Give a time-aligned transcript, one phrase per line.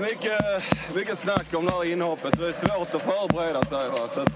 [0.00, 0.64] Mycket,
[0.96, 2.38] mycket snack om det här inhoppet.
[2.38, 3.88] Det är svårt att förbereda sig.
[3.88, 3.96] Va?
[3.96, 4.34] Så att,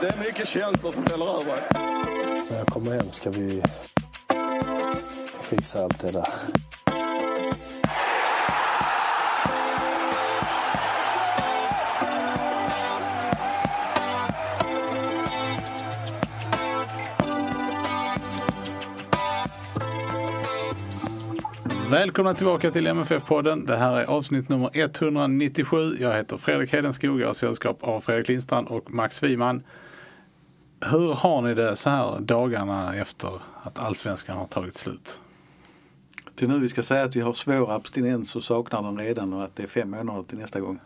[0.00, 1.60] det är mycket känslor som spelar över.
[2.50, 3.62] När jag kommer hem ska vi
[5.42, 6.28] fixa allt det där.
[21.90, 23.66] Välkomna tillbaka till MFF-podden.
[23.66, 25.96] Det här är avsnitt nummer 197.
[26.00, 27.20] Jag heter Fredrik Hedenskog.
[27.20, 29.62] Jag har sällskap av Fredrik Lindstrand och Max Wiman.
[30.80, 33.30] Hur har ni det så här dagarna efter
[33.62, 35.18] att allsvenskan har tagit slut?
[36.36, 39.44] Till nu vi ska säga att vi har svår abstinens och saknar den redan och
[39.44, 40.80] att det är fem månader till nästa gång.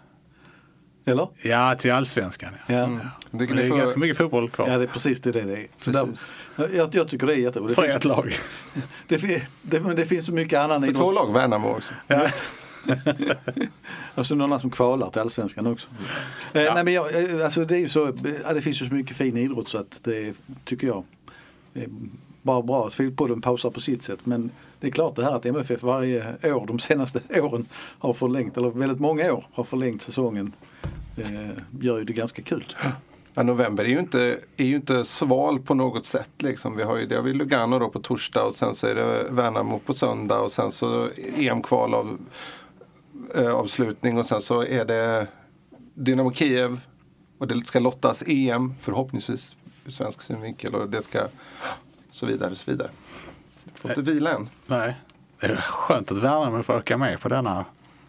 [1.08, 1.28] Eller?
[1.42, 2.52] Ja, till allsvenskan.
[2.66, 2.74] Ja.
[2.74, 3.00] Ja, Mm.
[3.30, 4.68] Men det är ganska mycket fotboll kvar.
[4.68, 5.66] ja det är precis det det är.
[5.84, 6.32] Så Precis.
[6.56, 7.68] där, jag, jag tycker det är jättebra.
[7.68, 8.36] Det, För finns, ett lag.
[9.08, 11.14] det, det, men det finns så mycket annan För två idrott.
[11.14, 11.94] lag, Värnamo också.
[12.06, 12.28] Ja.
[14.14, 15.88] Och så några som kvalar till allsvenskan också.
[16.52, 18.12] Eh, nej, men jag, eh, alltså det är ju så,
[18.44, 20.34] ja, det finns ju så mycket fin idrott så att det
[20.64, 21.04] tycker jag
[21.74, 21.86] är
[22.42, 24.18] bara bra att fotbollen pausar på sitt sätt.
[24.24, 24.50] Men
[24.80, 27.66] det är klart det här att MFF varje år de senaste åren
[27.98, 30.52] har förlängt, eller väldigt många år har förlängt säsongen.
[31.20, 32.74] Eh, gör ju det ganska kul.
[33.34, 36.30] Ja, november är ju, inte, är ju inte sval på något sätt.
[36.38, 36.76] Liksom.
[36.76, 39.26] Vi har ju det har vi Lugano då på torsdag och sen så är det
[39.30, 42.18] Värnamo på söndag och sen så EM-kval av,
[43.34, 45.26] eh, avslutning och sen så är det
[45.94, 46.80] Dynamo Kiev
[47.38, 51.18] och det ska lottas EM förhoppningsvis ur svensk synvinkel och det ska
[52.10, 52.90] så vidare så vidare.
[53.74, 54.48] Får inte vila än.
[54.66, 54.94] Nej.
[55.40, 57.64] Det är skönt att Värnamo får åka med på denna.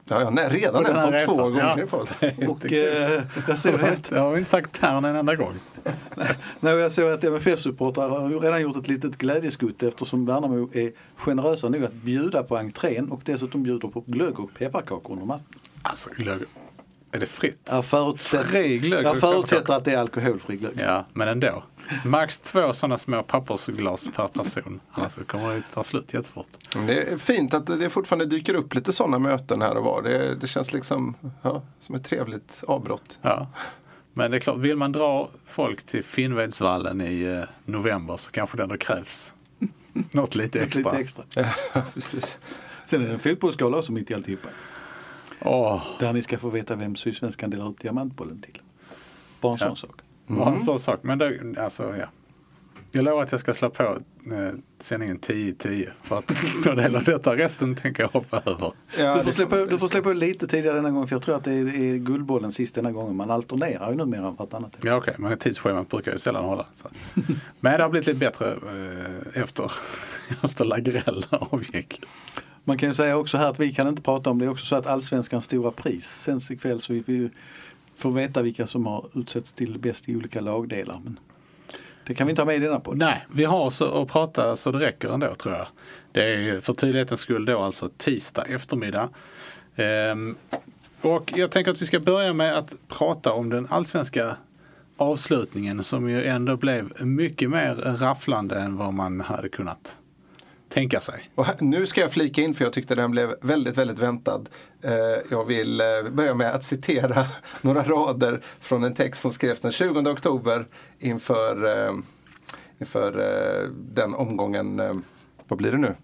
[0.10, 1.88] Ja, ja, nej, redan nämnt dem två gånger
[2.20, 2.48] Ja.
[2.50, 5.54] Och eh, jag såg att, Det har vi inte sagt här en enda gång.
[6.60, 11.70] nej, jag såg att MFF-supportrar har redan gjort ett litet glädjeskutt eftersom Värnamo är generösa
[11.70, 15.46] nog att bjuda på entrén och dessutom bjuder på glögg och pepparkakor under matchen.
[15.82, 16.42] Alltså, glögg.
[17.12, 17.60] Är det fritt?
[17.70, 20.74] Jag förutsätter, jag förutsätter att det är alkoholfri glögg.
[20.86, 21.64] Ja, men ändå.
[22.06, 24.80] Max två sådana små pappersglas per person.
[24.92, 26.48] Annars så kommer det ta slut jättefort.
[26.88, 30.02] Det är fint att det fortfarande dyker upp lite sådana möten här och var.
[30.02, 33.20] Det, det känns liksom ja, som ett trevligt avbrott.
[33.22, 33.48] Ja.
[34.14, 38.58] Men det är klart, vill man dra folk till Finnvedsvallen i eh, november så kanske
[38.58, 39.34] det ändå krävs
[40.12, 40.92] något lite extra.
[40.92, 41.24] Lite extra.
[41.36, 42.40] Ja, precis.
[42.86, 44.48] Sen är det en fotbollsskala också mitt i alltihopa.
[45.42, 48.62] Åh, Där ni ska få veta vem Sydsvenskan delar ut diamantbollen till.
[49.42, 50.04] Bara en sån Ja.
[50.36, 50.46] Sak.
[50.46, 51.00] bara en sån sak.
[51.04, 52.06] Men det, alltså, ja.
[52.92, 53.98] Jag lovar att jag ska slå på eh,
[54.80, 56.32] sändningen 10-10 för att
[56.64, 57.36] ta del av detta.
[57.38, 58.72] Resten tänker jag hoppa över.
[58.98, 61.24] Ja, Du får, det slå på, vi du får lite tidigare denna gång för jag
[61.24, 63.16] tror att det är, är guldbollen sist denna gången.
[63.16, 64.78] Man alternerar ju numera vartannat.
[64.82, 66.66] Ja okej, men tidsschemat brukar jag sällan hålla.
[66.74, 66.88] Så.
[67.60, 69.72] Men det har blivit lite bättre eh, efter,
[70.44, 72.02] efter Lagrell avgick.
[72.64, 74.46] Man kan ju säga också här att vi kan inte prata om det.
[74.46, 77.30] är också så att Allsvenskans stora pris sänds ikväll så vi ju-
[78.00, 81.02] får veta vilka som har utsetts till bäst i olika lagdelar.
[81.04, 81.20] Men
[82.08, 82.98] det kan vi inte ha med i denna podd.
[82.98, 85.68] Nej, vi har så att prata så det räcker ändå tror jag.
[86.12, 89.10] Det är för tydlighetens skull då alltså tisdag eftermiddag.
[89.76, 90.36] Ehm,
[91.02, 94.38] och jag tänker att vi ska börja med att prata om den allsvenska
[94.98, 99.98] avslutningen som ju ändå blev mycket mer rafflande än vad man hade kunnat
[100.70, 101.32] tänka sig.
[101.38, 104.42] Här, nu ska jag flika in för jag tyckte den blev väldigt, väldigt väntad.
[104.82, 104.92] Eh,
[105.30, 107.28] jag vill eh, börja med att citera
[107.62, 110.68] några rader från en text som skrevs den 20 oktober
[111.00, 111.94] inför, eh,
[112.80, 114.94] inför eh, den omgången, eh,
[115.48, 115.96] vad blir det nu?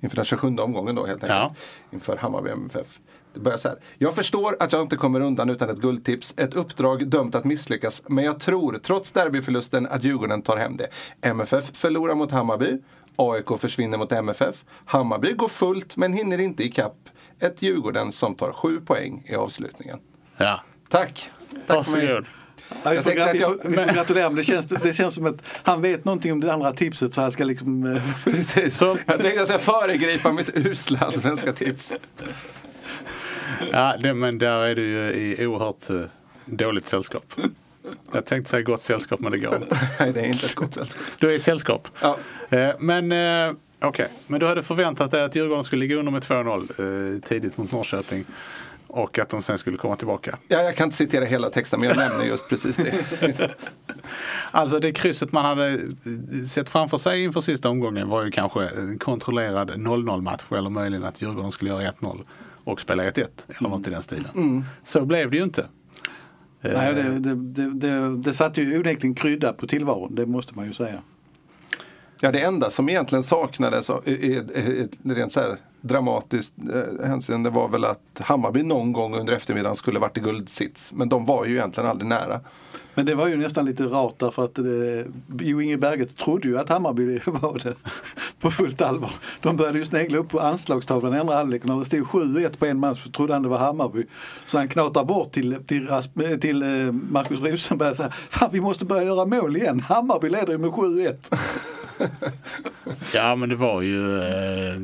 [0.00, 1.40] Inför den 27 omgången då helt enkelt.
[1.40, 1.54] Ja.
[1.90, 2.98] Inför Hammarby MFF.
[3.34, 3.78] Det börjar så här.
[3.98, 6.34] Jag förstår att jag inte kommer undan utan ett guldtips.
[6.36, 8.02] Ett uppdrag dömt att misslyckas.
[8.06, 10.88] Men jag tror, trots derbyförlusten, att Djurgården tar hem det.
[11.20, 12.78] MFF förlorar mot Hammarby.
[13.16, 14.64] AIK försvinner mot MFF.
[14.84, 16.96] Hammarby går fullt men hinner inte ikapp.
[17.40, 19.98] Ett Djurgården som tar sju poäng i avslutningen.
[20.36, 21.30] Ja, Tack!
[21.66, 22.26] Tack varsågod.
[22.84, 25.42] Ja, vi, Jag får, jag- vi får gratulera men det känns, det känns som att
[25.46, 28.80] han vet någonting om det andra tipset så han ska liksom eh, Precis.
[28.80, 31.92] Jag tänkte att jag ska föregripa mitt usla svenska tips.
[33.72, 36.00] Ja, det, men där är du ju i oerhört eh,
[36.44, 37.24] dåligt sällskap.
[38.12, 39.76] Jag tänkte säga gott sällskap men det går inte.
[40.00, 41.02] Nej, det är inte ett gott sällskap.
[41.18, 41.88] Du är i sällskap.
[42.02, 42.16] Ja.
[42.50, 46.22] Eh, men eh, okej, men du hade förväntat dig att Djurgården skulle ligga under med
[46.22, 48.24] 2-0 eh, tidigt mot Norrköping.
[48.86, 50.38] och att de sen skulle komma tillbaka.
[50.48, 53.50] Ja, jag kan inte citera hela texten men jag nämner just precis det.
[54.50, 55.78] Alltså det krysset man hade
[56.46, 61.04] sett framför sig inför sista omgången var ju kanske en kontrollerad 0-0 match eller möjligen
[61.04, 62.20] att Djurgården skulle göra 1-0
[62.64, 63.26] och spela 1-1
[63.58, 64.64] eller något i den stilen.
[64.84, 65.66] Så blev det ju inte.
[66.62, 70.72] Nej, det, det, det, det, satte ju onekligen krydda på tillvaron, det måste man ju
[70.72, 70.98] säga.
[72.20, 77.68] Ja, det enda som egentligen saknades i ett rent så här dramatiskt eh, hänseende var
[77.68, 80.92] väl att Hammarby någon gång under eftermiddagen skulle varit i guldsits.
[80.92, 82.40] Men de var ju egentligen aldrig nära.
[82.94, 84.64] Men det var ju nästan lite rart därför att eh,
[85.40, 87.74] Jo Inge Berget trodde ju att Hammarby var det
[88.40, 89.10] på fullt allvar.
[89.40, 92.66] De började ju snegla upp på anslagstavlan i andra halvlek när det stod 7-1 på
[92.66, 94.04] en match så trodde han det var Hammarby.
[94.46, 98.60] Så han knatar bort till, till, Rasm- till eh, Markus Rosenberg och säger Fan vi
[98.60, 99.80] måste börja göra mål igen.
[99.80, 101.16] Hammarby leder ju med 7-1.
[103.14, 104.76] Ja men det var ju, eh,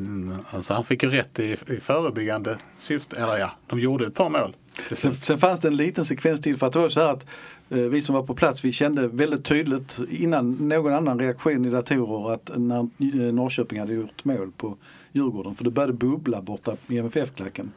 [0.51, 3.15] alltså han fick ju rätt i, i förebyggande syfte.
[3.17, 4.55] Eller ja, de gjorde ett par mål.
[4.91, 7.23] Sen, sen fanns det en liten sekvens till för att det var så här att
[7.23, 7.29] eh,
[7.69, 11.69] Eh, vi som var på plats vi kände väldigt tydligt innan någon annan reaktion i
[11.69, 14.75] datorer att när eh, Norrköping hade gjort mål på
[15.11, 17.71] Djurgården för det började bubbla borta i MFF-klacken.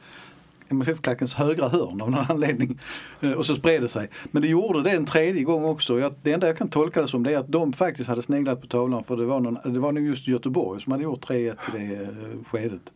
[0.69, 2.79] MFF-klackens högra hörn av någon anledning.
[3.21, 4.09] Eh, och så spred det sig.
[4.31, 5.99] Men det gjorde det en tredje gång också.
[5.99, 8.61] Jag, det enda jag kan tolka det som det är att de faktiskt hade sneglat
[8.61, 11.35] på tavlan för det var, någon, det var nog just Göteborg som hade gjort 3-1
[11.37, 12.09] i det
[12.51, 12.91] skedet.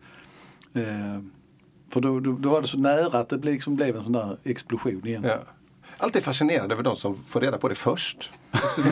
[1.89, 4.11] För då, då, då var det så nära att det blev, liksom blev en sån
[4.11, 5.23] där explosion igen.
[5.23, 5.39] Ja.
[5.99, 8.31] Alltid fascinerad över de som får reda på det först.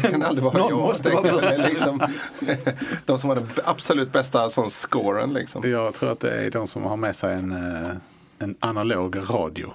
[0.01, 0.71] Det kan aldrig vara jag.
[0.71, 2.07] måste vara liksom,
[3.05, 5.33] de som har den absolut bästa sån scoren.
[5.33, 5.69] Liksom.
[5.69, 7.91] Jag tror att det är de som har med sig en, eh,
[8.39, 9.73] en analog radio.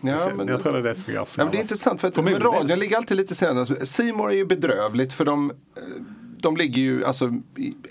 [0.00, 2.08] Ja, men, jag tror det är det som gör ja, men det är intressant för
[2.08, 3.86] att radion ligger alltid lite senare.
[3.86, 5.82] Simor är ju bedrövligt för de eh,
[6.44, 7.32] de ligger ju alltså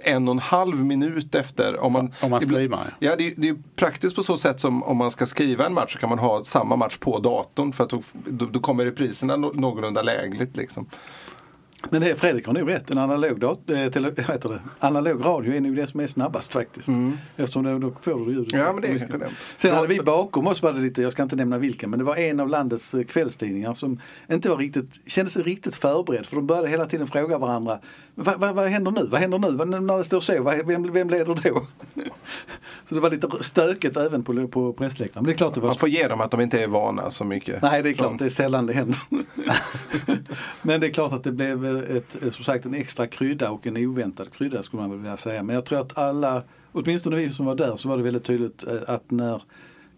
[0.03, 1.79] en och en halv minut efter.
[1.83, 4.59] Om man, Om man streamar, Ja, det, är- det är ju praktiskt på så sätt
[4.59, 7.73] som om man ska skriva en match så kan man ha samma match på datorn
[7.73, 10.57] för att då, då, då kommer repriserna nå- någorlunda lägligt.
[10.57, 10.85] Liksom.
[11.89, 12.91] Men det, Fredrik har nog rätt.
[12.91, 14.59] En analog, dat- eh, tele, det?
[14.79, 16.88] analog radio är nog det som är snabbast faktiskt.
[17.38, 18.53] Eftersom då, då får du ljudet.
[18.53, 18.65] Mm.
[18.65, 19.29] Ja, men det är.
[19.57, 22.05] Sen hade vi bakom oss var det lite, jag ska inte nämna vilken, men det
[22.05, 24.00] var en av landets eh, kvällstidningar som
[24.31, 26.25] inte var riktigt, kände sig riktigt förberedd.
[26.25, 27.79] För de började hela tiden fråga varandra,
[28.15, 29.07] vad, vad, vad händer nu?
[29.07, 29.51] Vad händer nu?
[29.51, 31.36] Vad, när det står så, vad, vem, vem leder då?
[32.83, 35.24] så det var lite stökigt även på, på pressläktaren.
[35.24, 37.10] Men det är klart det var Man får ge dem att de inte är vana
[37.10, 37.62] så mycket.
[37.62, 38.19] Nej, det är klart.
[38.19, 39.00] Det är sällan det händer.
[40.62, 43.77] Men det är klart att det blev ett, som sagt en extra krydda och en
[43.77, 45.44] oväntad krydda skulle man väl vilja säga.
[45.44, 48.68] Men jag tror att alla, åtminstone vi som var där, så var det väldigt tydligt
[48.68, 49.44] eh, att när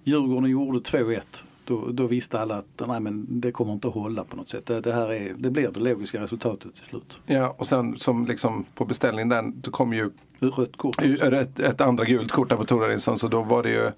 [0.03, 1.21] Djurgården gjorde 2-1
[1.65, 4.65] då, då visste alla att nej, men det kommer inte att hålla på något sätt.
[4.65, 7.17] Det, det här är, det blir det logiska resultatet till slut.
[7.25, 11.03] Ja, och sen som liksom på beställning där, då kom ju Rött kort.
[11.03, 13.91] ett, ett andra gult kort där på Torarinsson så då var det ju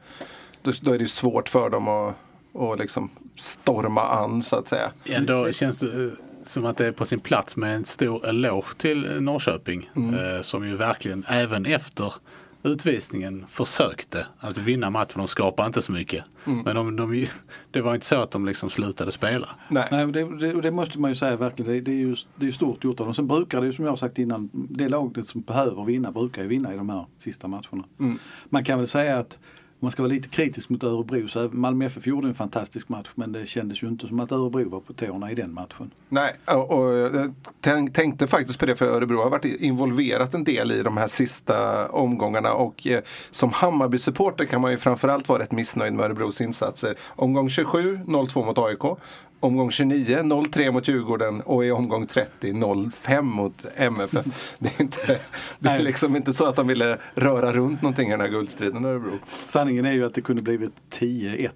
[0.61, 2.15] då, då är det ju svårt för dem att
[2.57, 4.91] och liksom storma an så att säga.
[5.05, 6.11] Ändå känns det eh,
[6.43, 9.89] som att det är på sin plats med en stor eloge till Norrköping.
[9.95, 12.13] Eh, som ju verkligen även efter
[12.63, 15.13] utvisningen försökte att vinna matchen.
[15.15, 16.23] De skapade inte så mycket.
[16.43, 17.27] Men de, de,
[17.71, 19.49] det var inte så att de liksom slutade spela.
[19.69, 19.87] Nej.
[19.91, 21.71] Nej, det, det, det måste man ju säga verkligen.
[21.71, 23.15] Det, det, är ju, det är stort gjort av dem.
[23.15, 26.41] Sen brukar det ju som jag har sagt innan, det laget som behöver vinna brukar
[26.41, 27.83] ju vinna i de här sista matcherna.
[28.49, 29.37] Man kan väl säga att
[29.79, 33.31] man ska vara lite kritisk mot Örebro så Malmö FF gjorde en fantastisk match men
[33.31, 35.91] det kändes ju inte som att Örebro var på tårna i den matchen.
[36.09, 36.93] Nej, och, och
[37.63, 41.07] jag tänkte faktiskt på det för Örebro har varit involverat en del i de här
[41.07, 46.41] sista omgångarna och eh, som Hammarby-supporter kan man ju framförallt vara rätt missnöjd med Örebros
[46.41, 46.95] insatser.
[47.15, 48.99] Omgång 27, 0-2 mot AIK.
[49.39, 54.25] Omgång 29, 0-3 mot Djurgården och i omgång 30, 0-5 mot MFF.
[54.59, 55.19] Det är, inte,
[55.59, 58.85] det är liksom inte så att de ville röra runt någonting i den här guldstriden
[58.85, 59.11] Örebro.
[59.45, 61.49] Sanningen är ju att det kunde blivit 10-1.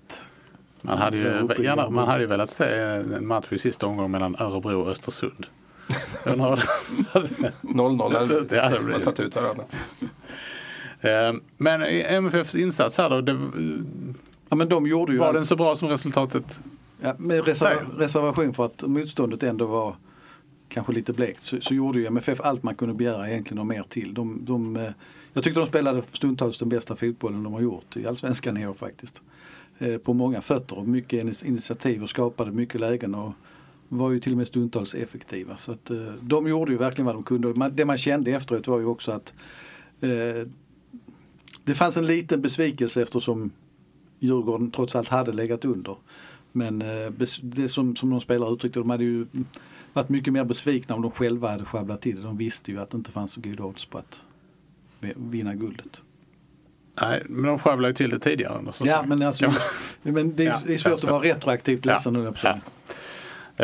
[0.81, 1.23] Man hade, ju,
[1.63, 5.45] gärna, man hade ju velat se en match i sista omgången mellan Örebro och Östersund.
[6.25, 6.49] Jag undrar
[7.13, 9.63] vad det- 0-0 hade man tagit ut varandra.
[11.01, 13.37] Eh, Men i MFFs insats här då, det,
[14.49, 16.61] Ja men de gjorde ju var allt- den så bra som resultatet?
[17.03, 17.77] Ja, med Säg.
[17.97, 19.95] reservation för att motståndet ändå var
[20.69, 23.83] kanske lite blekt så, så gjorde ju MFF allt man kunde begära egentligen och mer
[23.89, 24.13] till.
[24.13, 24.89] De, de, eh,
[25.33, 28.73] jag tyckte de spelade stundtals den bästa fotbollen de har gjort i Allsvenskan i år
[28.73, 29.21] faktiskt.
[29.77, 33.33] Eh, På många fötter och mycket ini- initiativ och skapade mycket lägen och
[33.89, 35.57] var ju till och med stundtals effektiva.
[35.57, 37.69] Så att, eh, de gjorde ju verkligen vad de kunde.
[37.69, 39.33] Det man kände efteråt var ju också att
[40.01, 40.47] eh,
[41.63, 43.51] det fanns en liten besvikelse eftersom
[44.19, 45.95] Djurgården trots allt hade legat under.
[46.51, 49.25] Men eh, det som, som de spelare uttryckte, de hade ju
[49.93, 52.21] varit mycket mer besvikna om de själva hade sjabblat till det.
[52.21, 54.21] De visste ju att det inte fanns så goda odds på att
[54.99, 56.01] vi- vinna guldet.
[57.01, 59.09] Nej, men de sjabblade till det tidigare under Ja, säsongen.
[59.09, 59.51] men, alltså, Ja.
[60.11, 62.33] men det, är, Ja, det är svårt att vara retroaktivt ledsen nu.
[62.43, 62.49] Ja.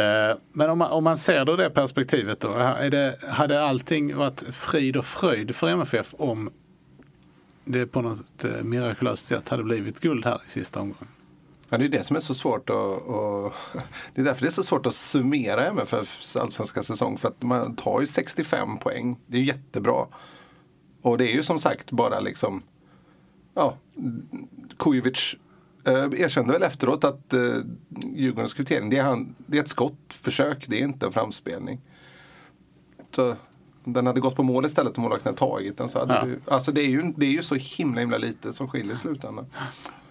[0.01, 2.47] Eh, Men om man, om man ser det ur det perspektivet då.
[2.91, 6.49] Det, hade allting varit frid och fröjd för MFF om
[7.65, 11.07] det på något eh, mirakulöst sätt hade blivit guld här i sista omgången?
[11.69, 12.75] Ja, det är det som är så svårt att,
[13.09, 13.53] att...
[14.13, 17.17] Det är därför det är så svårt att summera MFFs allsvenska säsong.
[17.17, 19.19] För att man tar ju 65 poäng.
[19.25, 20.05] Det är ju jättebra.
[21.01, 22.61] Och det är ju som sagt bara liksom...
[23.53, 23.77] Ja,
[24.79, 25.35] Kujovic
[25.85, 27.55] eh, erkände väl efteråt att eh,
[28.15, 30.65] Djurgårdens kvittering, det är, han, det är ett skottförsök.
[30.67, 31.81] Det är inte en framspelning.
[33.11, 33.35] Så
[33.83, 35.89] den hade gått på mål istället om målvakten hade tagit den.
[35.89, 36.25] Så hade Ja.
[36.25, 38.97] du, alltså det är, ju, det är ju så himla himla lite som skiljer i
[38.97, 39.45] slutändan.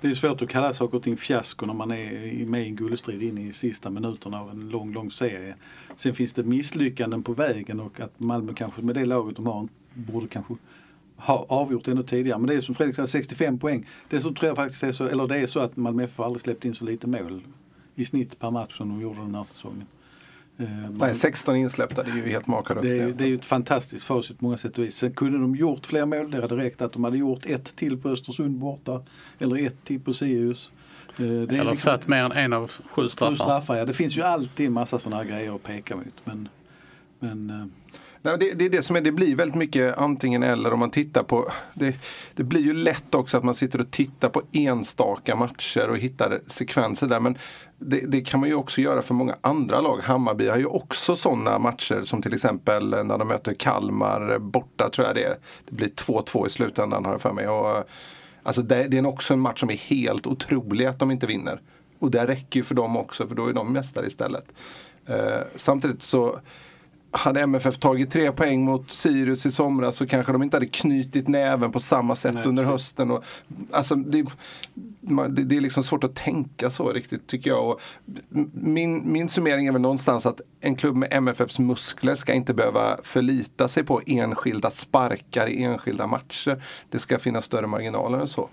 [0.00, 2.76] Det är svårt att kalla saker och ting fiasko när man är med i en
[2.76, 5.54] guldstrid in i sista minuterna av en lång, lång serie.
[5.96, 9.68] Sen finns det misslyckanden på vägen och att Malmö kanske med det laget de har
[9.94, 10.54] borde kanske
[11.16, 12.38] ha avgjort ännu tidigare.
[12.38, 13.86] Men det är som Fredrik sa, 65 poäng.
[14.08, 16.42] Det som tror jag faktiskt är så, eller det är så att Malmö FF aldrig
[16.42, 17.42] släppt in så lite mål
[17.94, 19.86] i snitt per match som de gjorde den här säsongen.
[20.58, 22.84] Eh, Nej, 16 insläppta, det är ju helt makalöst.
[22.90, 24.96] det, det är ju ett fantastiskt facit på många sätt och vis.
[24.96, 26.30] Sen kunde de gjort fler mål.
[26.30, 29.02] Det hade räckt att de hade gjort ett till på Östersund borta.
[29.38, 30.70] Eller ett till på Sirius.
[31.08, 33.34] Eh, Det är Eller liksom- satt mer än en av sju Sju straffar.
[33.34, 33.84] straffar, ja.
[33.84, 36.06] Det finns ju alltid en massa sådana här grejer att peka mot.
[36.24, 36.48] Men,
[37.18, 37.66] men eh,
[38.26, 40.90] Nej, det, det är det som är, det blir väldigt mycket antingen eller om man
[40.90, 41.94] tittar på det,
[42.34, 46.40] det blir ju lätt också att man sitter och tittar på enstaka matcher och hittar
[46.46, 47.20] sekvenser där.
[47.20, 47.38] Men
[47.78, 50.00] det, det kan man ju också göra för många andra lag.
[50.02, 55.06] Hammarby har ju också sådana matcher som till exempel när de möter Kalmar borta tror
[55.06, 55.36] jag det är.
[55.68, 57.48] Det blir 2-2 i slutändan har jag för mig.
[57.48, 57.84] Och,
[58.42, 61.60] alltså det, det är också en match som är helt otrolig att de inte vinner.
[61.98, 64.54] Och det räcker ju för dem också för då är de mästare istället.
[65.06, 66.40] Eh, samtidigt så
[67.16, 71.28] hade MFF tagit tre poäng mot Sirius i somras så kanske de inte hade knutit
[71.28, 73.10] näven på samma sätt Nej, under hösten.
[73.10, 73.24] Och,
[73.70, 74.24] alltså, det,
[75.00, 77.70] det, det är liksom svårt att tänka så riktigt tycker jag.
[77.70, 77.80] Och
[78.52, 82.98] min, min summering är väl någonstans att en klubb med MFFs muskler ska inte behöva
[83.02, 86.62] förlita sig på enskilda sparkar i enskilda matcher.
[86.90, 88.48] Det ska finnas större marginaler än så.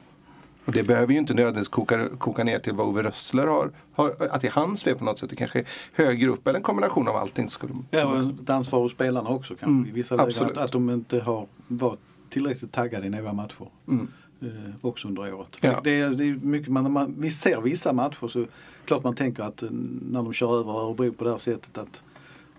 [0.66, 4.28] Och det behöver ju inte nödvändigtvis koka, koka ner till vad Ove Rössler har, har,
[4.32, 5.30] att det är hans fel på något sätt.
[5.30, 7.50] Det kanske är högre upp eller en kombination av allting.
[7.50, 9.66] Skulle, ja, och ett ansvar hos spelarna också kanske.
[9.66, 13.68] Mm, I vissa lägen att, att de inte har varit tillräckligt taggade i några matcher.
[13.88, 14.08] Mm.
[14.42, 14.50] Eh,
[14.82, 15.58] också under året.
[15.62, 15.82] Ja.
[15.84, 18.46] Det, är, det är mycket, man, man, vi ser vissa matcher så
[18.86, 19.70] klart man tänker att eh,
[20.02, 22.02] när de kör över Örebro på det här sättet att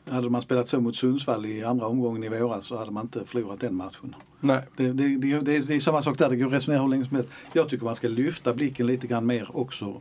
[0.04, 3.24] hade man spelat så mot Sundsvall i andra omgången i våras så hade man inte
[3.24, 4.14] förlorat den matchen.
[4.40, 4.62] Nej.
[4.76, 7.04] Det, det, det, det, det är samma sak där, det går att resonera hur länge
[7.06, 7.30] som helst.
[7.52, 10.00] Jag tycker man ska lyfta blicken lite grann mer också.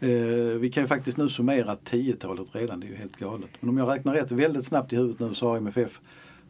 [0.00, 0.08] Eh,
[0.60, 3.50] vi kan ju faktiskt nu summera 10-talet redan, det är ju helt galet.
[3.60, 6.00] Men om jag räknar rätt väldigt snabbt i huvudet nu så har MFF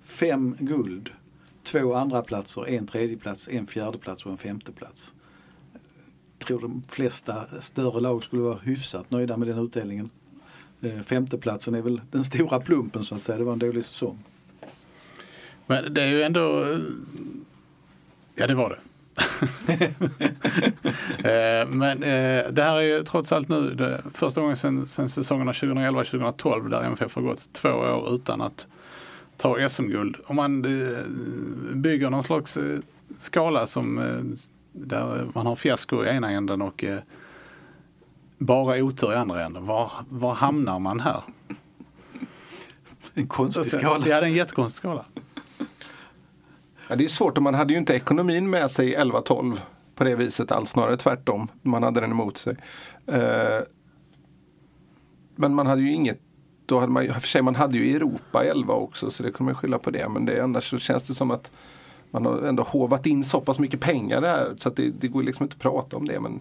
[0.04, 1.10] fem guld,
[1.64, 5.12] två andra platser, en tredjeplats, en fjärdeplats och en femteplats.
[6.38, 10.10] Jag tror de flesta större lag skulle vara hyfsat nöjda med den utdelningen.
[10.82, 14.18] Eh, femteplatsen är väl den stora plumpen så att säga, det var en dålig säsong.
[15.66, 16.64] Men det är ju ändå...
[16.72, 16.78] eh,
[18.34, 18.78] Ja, det var det.
[21.18, 22.00] Eh, Men
[22.54, 26.82] det här är ju trots allt nu det första gången sedan, sedan säsongerna 2011-2012 där
[26.84, 28.66] MFF har gått två år utan att
[29.36, 30.16] ta SM-guld.
[30.26, 30.62] Om man
[31.74, 32.58] bygger någon slags
[33.20, 34.00] skala som
[34.72, 36.84] där man har fiasko i ena änden och
[38.38, 39.66] bara otur i andra änden.
[39.66, 41.22] Var, var hamnar man här?
[43.14, 43.82] En konstig skala.
[43.82, 45.04] Ja, det är en jättekonstig skala.
[46.88, 49.58] Ja, det är svårt och man hade ju inte ekonomin med sig 11-12
[49.94, 51.48] på det viset alls, snarare tvärtom.
[51.62, 52.56] Man hade den emot sig.
[53.06, 53.60] Eh,
[55.36, 56.20] men man hade ju inget
[56.68, 59.60] då hade man, för sig, man hade ju Europa 11 också så det kunde man
[59.60, 60.08] skylla på det.
[60.08, 61.50] Men det, annars så känns det som att
[62.10, 65.22] man har ändå hovat in så pass mycket pengar där så att det, det går
[65.22, 66.20] liksom inte att prata om det.
[66.20, 66.40] Men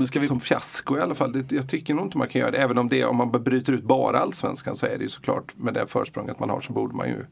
[0.00, 1.32] Men ska vi som fiasko i alla fall.
[1.32, 2.58] Det, jag tycker nog inte man kan göra det.
[2.58, 5.74] Även om, det, om man bryter ut bara allsvenskan så är det ju såklart med
[5.74, 7.24] det försprånget man har så borde man ju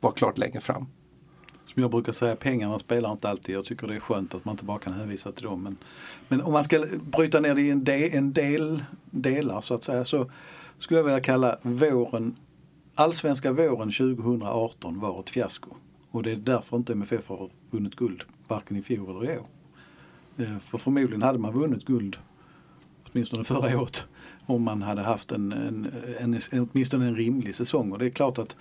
[0.00, 0.86] vara klart längre fram.
[1.66, 3.54] Som jag brukar säga, pengarna spelar inte alltid.
[3.54, 5.62] Jag tycker det är skönt att man inte bara kan hänvisa till dem.
[5.62, 5.76] Men,
[6.28, 9.84] men om man ska bryta ner det i en, de, en del delar så att
[9.84, 10.30] säga så
[10.78, 12.36] skulle jag vilja kalla våren,
[12.94, 15.70] allsvenska våren 2018 var ett fiasko.
[16.10, 19.46] Och det är därför inte MFF har vunnit guld, varken i fjol eller i år.
[20.36, 22.16] Eh, för förmodligen hade man vunnit guld,
[23.10, 24.04] åtminstone förra året,
[24.46, 27.92] om man hade haft en, en, en, en, åtminstone en rimlig säsong.
[27.92, 28.56] Och det är klart att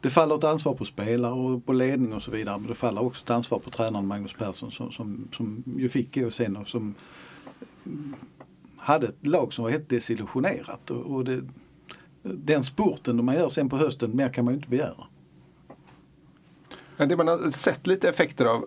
[0.00, 2.58] det faller ett ansvar på spelare och på ledning och så vidare.
[2.58, 6.14] Men det faller också ett ansvar på tränaren Magnus Persson som, som, som ju fick
[6.14, 6.94] gå sen och som
[8.76, 10.90] hade ett lag som var helt desillusionerat.
[10.90, 11.40] Och, och det,
[12.22, 15.06] den spurten man gör sen på hösten, mer kan man ju inte begära.
[16.96, 18.64] Det man har sett lite effekter av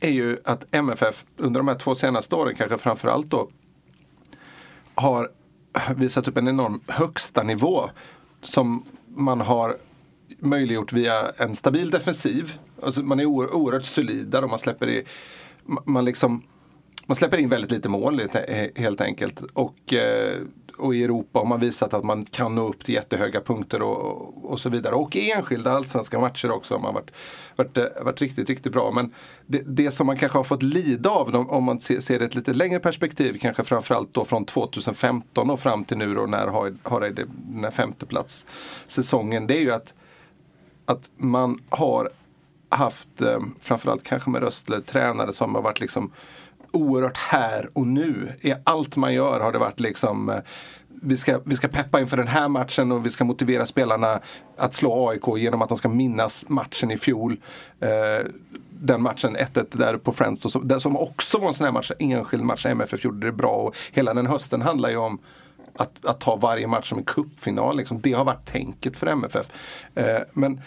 [0.00, 3.50] är ju att MFF under de här två senaste åren, kanske framförallt då,
[4.94, 5.30] har
[5.96, 7.90] visat upp en enorm högsta nivå
[8.42, 9.76] som man har
[10.38, 12.58] möjliggjort via en stabil defensiv.
[12.82, 15.04] Alltså man är oerhört solid där och man släpper i,
[15.84, 16.42] man liksom
[17.06, 18.22] man släpper in väldigt lite mål
[18.76, 19.40] helt enkelt.
[19.52, 20.40] Och, eh,
[20.78, 24.52] och i Europa har man visat att man kan nå upp till jättehöga punkter och,
[24.52, 24.94] och så vidare.
[24.94, 27.10] Och i enskilda allsvenska matcher också har man varit,
[27.56, 28.92] varit, eh, varit riktigt, riktigt bra.
[28.94, 29.14] Men
[29.46, 32.54] det, det som man kanske har fått lida av om man ser det ett lite
[32.54, 37.00] längre perspektiv, kanske framförallt då från 2015 och fram till nu då när har, har
[37.00, 38.44] den här femteplats
[38.86, 39.46] säsongen.
[39.46, 39.94] Det är ju att,
[40.84, 42.08] att man har
[42.68, 46.12] haft, eh, framförallt kanske med Röstler, tränare som har varit liksom
[46.70, 48.32] oerhört här och nu.
[48.40, 50.36] I allt man gör har det varit liksom eh,
[51.02, 54.20] vi ska, vi ska peppa inför den här matchen och vi ska motivera spelarna
[54.56, 57.36] att slå AIK genom att de ska minnas matchen i fjol.
[57.80, 58.26] Eh,
[58.70, 61.72] den matchen 1-1 där på Friends, och så, där som också var en sån här
[61.72, 65.18] match, enskild match, MFF gjorde det bra och hela den hösten handlar ju om
[65.78, 67.76] att, att ta varje match som en cupfinal.
[67.76, 68.00] Liksom.
[68.00, 69.46] Det har varit tänket för MFF.
[69.94, 70.60] Eh, men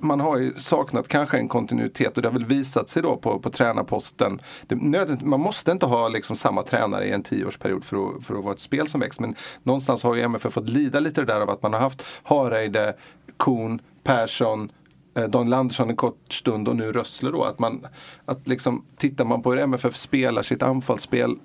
[0.00, 3.38] man har ju saknat kanske en kontinuitet och det har väl visat sig då på,
[3.38, 4.40] på tränarposten.
[4.66, 4.76] Det,
[5.22, 8.54] man måste inte ha liksom samma tränare i en tioårsperiod för att, för att vara
[8.54, 9.22] ett spel som växer.
[9.22, 12.02] Men någonstans har ju MFF fått lida lite det där av att man har haft
[12.22, 12.96] Hareide,
[13.38, 14.72] Kuhn, Persson,
[15.16, 17.44] eh, Daniel Andersson en kort stund och nu Rössle då.
[17.44, 17.86] Att man,
[18.24, 21.36] att liksom, tittar man på hur MFF spelar sitt anfallsspel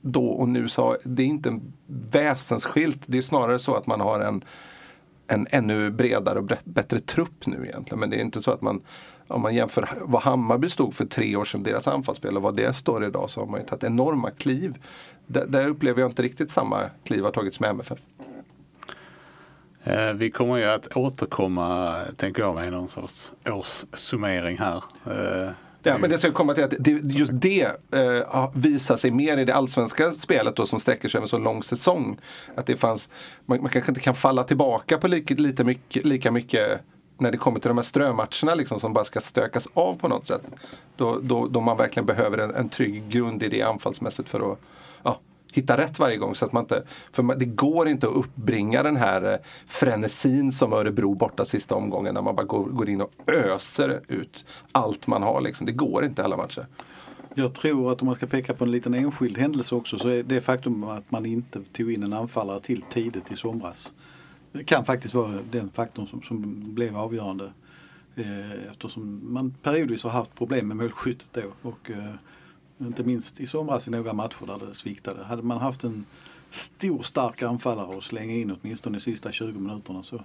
[0.00, 3.02] då och nu så det är inte väsensskilt.
[3.06, 4.44] Det är snarare så att man har en
[5.28, 8.00] en ännu bredare och bättre trupp nu egentligen.
[8.00, 8.80] Men det är inte så att man
[9.28, 12.72] om man jämför vad Hammarby stod för tre år sedan, deras anfallsspel och vad det
[12.72, 14.78] står idag så har man ju tagit enorma kliv.
[15.26, 17.98] Där, där upplever jag inte riktigt samma kliv har tagits med MFF.
[19.84, 24.84] Eh, vi kommer ju att återkomma, tänker jag, med någon sorts årssummering här.
[25.06, 25.50] Eh,
[25.88, 27.62] Ja, men det ska komma till att det, just det
[27.94, 31.62] eh, visar sig mer i det allsvenska spelet då som sträcker sig över så lång
[31.62, 32.18] säsong.
[32.54, 33.08] Att det fanns,
[33.46, 36.80] man, man kanske inte kan falla tillbaka på lika, lite mycket, lika mycket
[37.18, 40.26] när det kommer till de här strömatcherna liksom, som bara ska stökas av på något
[40.26, 40.42] sätt.
[40.96, 44.58] Då, då, då man verkligen behöver en, en trygg det anfallsmässigt för att
[45.52, 46.34] hitta rätt varje gång.
[46.34, 46.82] Så att man inte,
[47.12, 52.14] för det går inte att uppbringa den här eh, frenesin som Örebro borta sista omgången
[52.14, 55.40] när man bara går, går in och öser ut allt man har.
[55.40, 55.66] Liksom.
[55.66, 56.66] Det går inte alla matcher.
[57.34, 60.22] Jag tror att om man ska peka på en liten enskild händelse också så är
[60.22, 63.92] det faktum att man inte tog in en anfallare till tidigt i somras.
[64.52, 67.52] Det kan faktiskt vara den faktorn som, som blev avgörande.
[68.16, 71.68] Eh, eftersom man periodvis har haft problem med målskyttet då.
[71.68, 72.14] Och, eh,
[72.80, 75.24] inte minst i somras i några matcher där det sviktade.
[75.24, 76.04] Hade man haft en
[76.50, 80.24] stor stark anfallare och slänga in åtminstone de sista 20 minuterna så,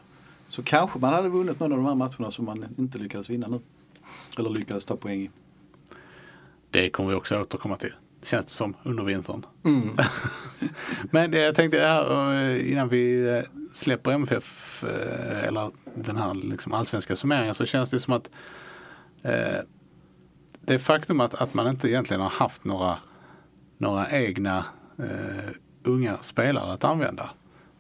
[0.49, 3.47] så kanske man hade vunnit någon av de här matcherna som man inte lyckades vinna
[3.47, 3.59] nu.
[4.37, 5.29] Eller lyckades ta poäng i.
[6.69, 7.93] Det kommer vi också återkomma till.
[8.23, 9.45] Känns det som under vintern.
[9.63, 9.89] Mm.
[11.11, 16.33] Men det jag tänkte här, eh, innan vi eh, släpper MFF eh, eller den här
[16.33, 18.29] liksom allsvenska summeringen så känns det som att
[19.21, 19.59] eh,
[20.65, 22.97] det faktum att, att man inte egentligen har haft några,
[23.77, 24.65] några egna
[24.97, 25.51] eh,
[25.83, 27.29] unga spelare att använda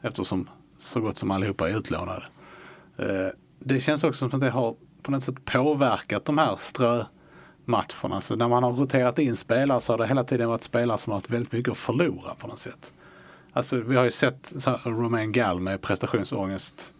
[0.01, 2.23] eftersom så gott som allihopa är utlånade.
[2.97, 3.27] Eh,
[3.59, 8.21] det känns också som att det har på något sätt påverkat de här strömatcherna.
[8.21, 11.11] Så när man har roterat in spelare så har det hela tiden varit spelare som
[11.11, 12.93] har haft väldigt mycket att förlora på något sätt.
[13.53, 16.92] Alltså vi har ju sett Romain Gall med prestationsångest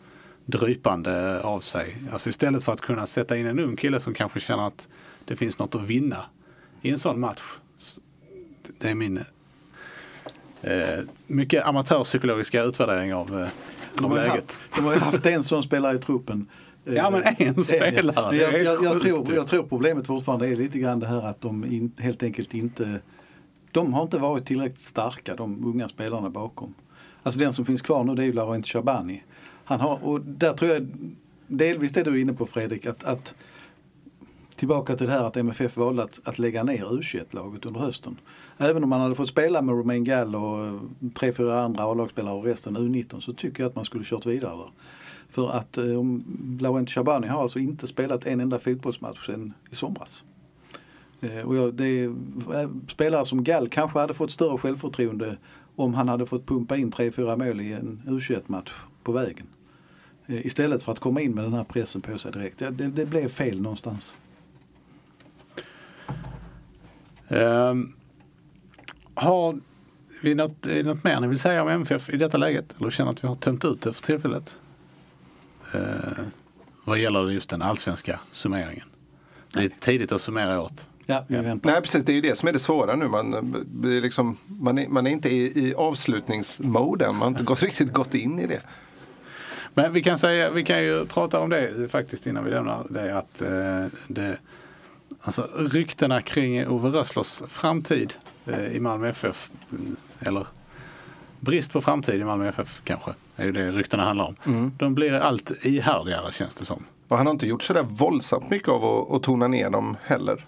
[0.46, 1.96] drypande av sig.
[2.12, 4.88] Alltså istället för att kunna sätta in en ung kille som kanske känner att
[5.26, 6.26] det finns något att vinna
[6.82, 7.42] i en sån match.
[8.80, 9.18] Det är min
[10.62, 13.48] eh, mycket amatörpsykologiska utvärdering av, eh,
[13.98, 14.34] de av läget.
[14.34, 16.48] Haft, de har ju haft en sån spelare i truppen.
[16.86, 18.36] Ja men en spelare.
[18.36, 21.66] Jag, jag, jag, tror, jag tror problemet fortfarande är lite grann det här att de
[21.66, 23.00] in, helt enkelt inte
[23.74, 26.74] de har inte varit tillräckligt starka, de unga spelarna bakom.
[27.24, 29.24] Alltså den som finns kvar nu det är ju Laurent Chabani.
[29.66, 30.88] Han har, och där tror jag,
[31.48, 33.36] delvis det du är inne på Fredrik, att, att
[34.56, 38.18] tillbaka till det här att MFF valde att, att lägga ner U21-laget under hösten.
[38.58, 40.80] Även om man hade fått spela med Romain Gall och
[41.14, 44.58] tre, fyra andra A-lagsspelare och resten U19 så tycker jag att man skulle kört vidare
[44.58, 44.72] där.
[45.30, 46.24] För att um,
[46.62, 50.24] Laurent Chabani har alltså inte spelat en enda fotbollsmatch sedan i somras.
[51.22, 52.08] Eh, och jag, det är,
[52.54, 55.38] eh, spelare som Gall kanske hade fått större självförtroende
[55.76, 58.72] om han hade fått pumpa in tre, fyra mål i en U21-match
[59.04, 59.46] på vägen.
[60.28, 62.60] Eh, istället för att komma in med den här pressen på sig direkt.
[62.60, 64.14] Det, det, det blev fel någonstans.
[67.28, 67.96] Um,
[69.14, 69.60] har
[70.22, 72.76] vi något, något mer ni vill säga om MFF i detta läget?
[72.80, 74.60] Eller känner att vi har tömt ut det för tillfället?
[75.76, 75.82] Uh,
[76.84, 78.88] vad gäller just den allsvenska summeringen.
[79.54, 80.86] Det är lite tidigt att summera åt.
[81.06, 81.72] Ja, vi väntar.
[81.72, 83.08] Nej precis, det är ju det som är det svåra nu.
[83.08, 87.12] Man, det är liksom, man, är, man är inte i, i avslutningsmoden.
[87.12, 88.62] Man har inte gått, riktigt gått in i det.
[89.74, 93.18] Men vi kan, säga, vi kan ju prata om det faktiskt innan vi lämnar det.
[93.18, 94.38] Att, eh, det
[95.22, 98.14] alltså, ryktena kring Ove Rösslers framtid
[98.46, 99.52] eh, i Malmö FF,
[100.20, 100.48] eller
[101.40, 104.36] brist på framtid i Malmö FF kanske, är ju det ryktena handlar om.
[104.46, 104.72] Mm.
[104.78, 106.86] De blir allt ihärdigare känns det som.
[107.08, 110.46] Och han har inte gjort sådär våldsamt mycket av att, att tona ner dem heller.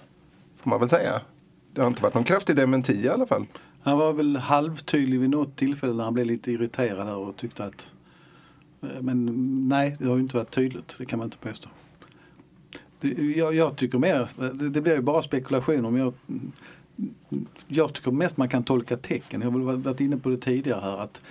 [0.61, 1.21] Får man väl säga.
[1.73, 3.45] Det har inte varit någon kraftig dementi i alla fall.
[3.83, 7.87] Han var väl halvtydlig vid något tillfälle när han blev lite irriterad och tyckte att
[8.95, 9.25] Eh, men
[9.69, 10.95] nej, det har ju inte varit tydligt.
[10.97, 11.69] Det kan man inte påstå.
[13.35, 16.13] Jag, jag tycker mer, det, det blir ju bara spekulationer men jag,
[17.67, 19.41] jag tycker mest man kan tolka tecken.
[19.41, 21.21] Jag har varit inne på det tidigare här att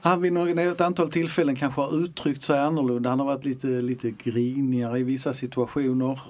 [0.00, 3.10] han vid något- ett antal tillfällen kanske har uttryckt sig annorlunda.
[3.10, 6.20] Han har varit lite, lite grinigare i vissa situationer.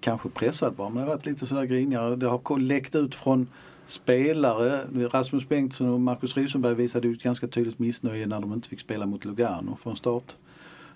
[0.00, 2.16] Kanske pressad bara, men har varit lite sådär grinigare.
[2.16, 3.46] Det har läckt ut från
[3.86, 4.80] spelare.
[5.12, 9.06] Rasmus Bengtsson och Marcus Rosenberg visade ett ganska tydligt missnöje när de inte fick spela
[9.06, 10.36] mot Lugano från start.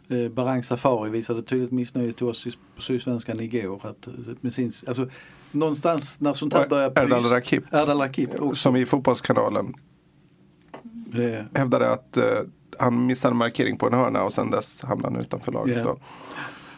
[0.09, 2.46] Eh, Barang Safari visade tydligt missnöje till oss
[2.77, 3.81] på Sydsvenskan igår.
[3.87, 5.09] Att, eh, med sin, alltså,
[5.51, 7.64] någonstans när sånt här börjar Erdal Rakip.
[7.72, 8.31] Erdal Rakip.
[8.55, 9.74] Som i Fotbollskanalen
[11.14, 12.38] Eh, hävdade att eh,
[12.79, 15.87] han missade markering på en hörna och sen dess hamnade han utanför laget.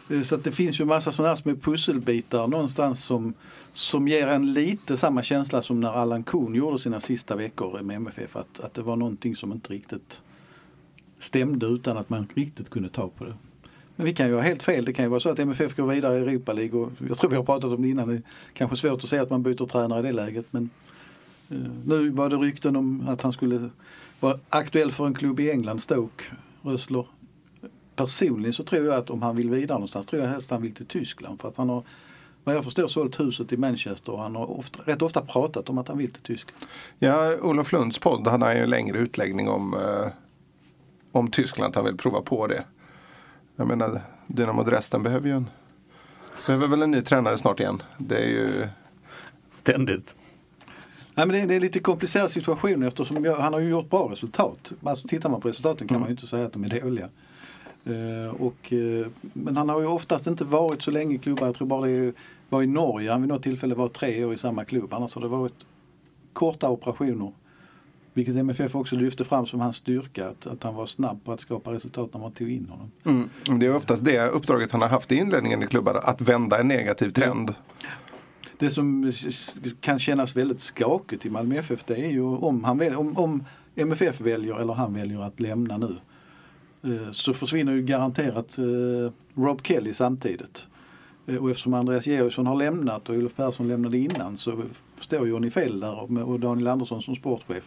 [0.09, 3.33] Eh, Så att det finns ju massa sådana här små pusselbitar någonstans som,
[3.73, 7.95] som ger en lite samma känsla som när Allan Kuhn gjorde sina sista veckor med
[7.95, 8.35] MFF.
[8.35, 10.21] Att, att det var någonting som inte riktigt
[11.19, 13.33] stämde utan att man riktigt kunde ta på det.
[13.95, 14.85] Men vi kan ju ha helt fel.
[14.85, 17.29] Det kan ju vara så att MFF går vidare i Europa League och jag tror
[17.29, 18.07] vi har pratat om det innan.
[18.07, 18.21] Det är
[18.53, 20.69] kanske svårt att säga att man byter tränare i det läget men
[21.49, 23.69] eh, nu var det rykten om att han skulle
[24.19, 26.23] vara aktuell för en klubb i England, Stoke,
[26.61, 27.05] Rössler.
[27.95, 30.73] Personligen så tror jag att om han vill vidare någonstans tror jag helst han vill
[30.73, 31.83] till Tyskland för att han har
[32.43, 35.77] vad jag förstår sålt huset i Manchester och han har ofta, rätt ofta pratat om
[35.77, 36.65] att han vill till Tyskland.
[36.99, 40.11] Ja, Olof Lunds podd hade han ju en längre utläggning om, eh,
[41.11, 42.63] om Tyskland, att han vill prova på det.
[43.55, 45.49] Jag menar, Dynamo Dresden behöver ju en,
[46.45, 47.83] behöver väl en ny tränare snart igen.
[47.97, 48.67] Det är ju,
[49.61, 50.15] Ständigt.
[51.15, 53.89] Nej, men det, är, det är lite komplicerad situation eftersom jag, han har ju gjort
[53.89, 54.73] bra resultat.
[54.83, 57.09] Alltså, tittar man på resultaten kan man ju inte säga att de är dåliga.
[57.85, 61.45] Eh, och, eh, men han har ju oftast inte varit så länge i klubbar.
[61.45, 62.13] Jag tror bara det
[62.49, 64.93] var i Norge han vid något tillfälle var tre år i samma klubb.
[64.93, 65.65] Annars har det varit
[66.33, 67.31] korta operationer.
[68.13, 70.27] Vilket MFF också lyfte fram som hans styrka.
[70.27, 72.91] Att, att han var snabb på att skapa resultat när man tog in honom.
[73.47, 76.59] mm, det är oftast det uppdraget han har haft i inledningen i klubbar, att vända
[76.59, 77.53] en negativ trend.
[78.57, 79.11] Det som
[79.79, 83.43] kan kännas väldigt skakigt i Malmö FF det är ju om, han väl, om, om
[83.75, 85.95] MFF väljer eller han väljer att lämna nu.
[86.83, 90.65] Eh, Så försvinner ju garanterat eh, Rob Kelly samtidigt.
[91.27, 94.63] Eh, Och eftersom Andreas Georgsson har lämnat och Olof Persson lämnade innan så
[94.99, 97.63] står Johnny Fell där och- Daniel Andersson som sportchef.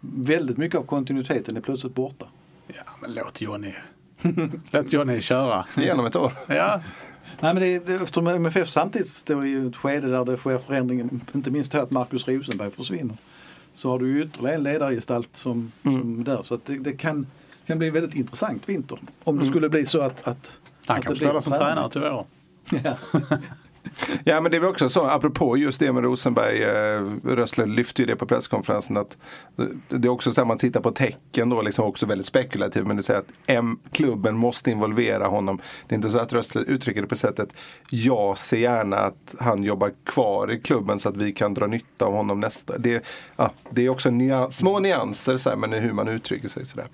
[0.00, 2.26] Väldigt mycket av kontinuiteten är plötsligt borta.
[2.66, 3.72] Ja, men låt Johnny,
[4.70, 5.66] låt Johnny köra.
[5.76, 6.32] Genom ett år.
[6.48, 6.80] Ja,
[7.40, 11.08] Nej men det, är- eftersom MFF samtidigt står i ett skede där det sker förändringar,
[11.34, 13.16] inte minst att Marcus Rosenberg försvinner.
[13.74, 16.42] Så har du ytterligare en ledargestalt som, som där.
[16.42, 17.26] Så att det, det kan,
[17.66, 18.98] kan bli väldigt intressant vinter.
[19.24, 22.02] Om det skulle bli så att, att han att kan som tränare till.
[22.84, 22.96] Ja.
[24.24, 28.02] Ja men det är väl också så, apropå just det med Rosenberg, eh, Rössler lyfte
[28.02, 29.16] ju det på presskonferensen att
[29.88, 32.96] det är också så här man tittar på tecken då, liksom också väldigt spekulativt, men
[32.96, 35.60] det säger att M, klubben måste involvera honom.
[35.86, 37.48] Det är inte så att Rössler uttrycker det på sättet,
[37.90, 42.04] jag ser gärna att han jobbar kvar i klubben så att vi kan dra nytta
[42.04, 42.78] av honom nästa.
[42.78, 43.04] Det,
[43.36, 46.86] ja, det är också nyans, små nyanser så här, men hur man uttrycker sig sådär.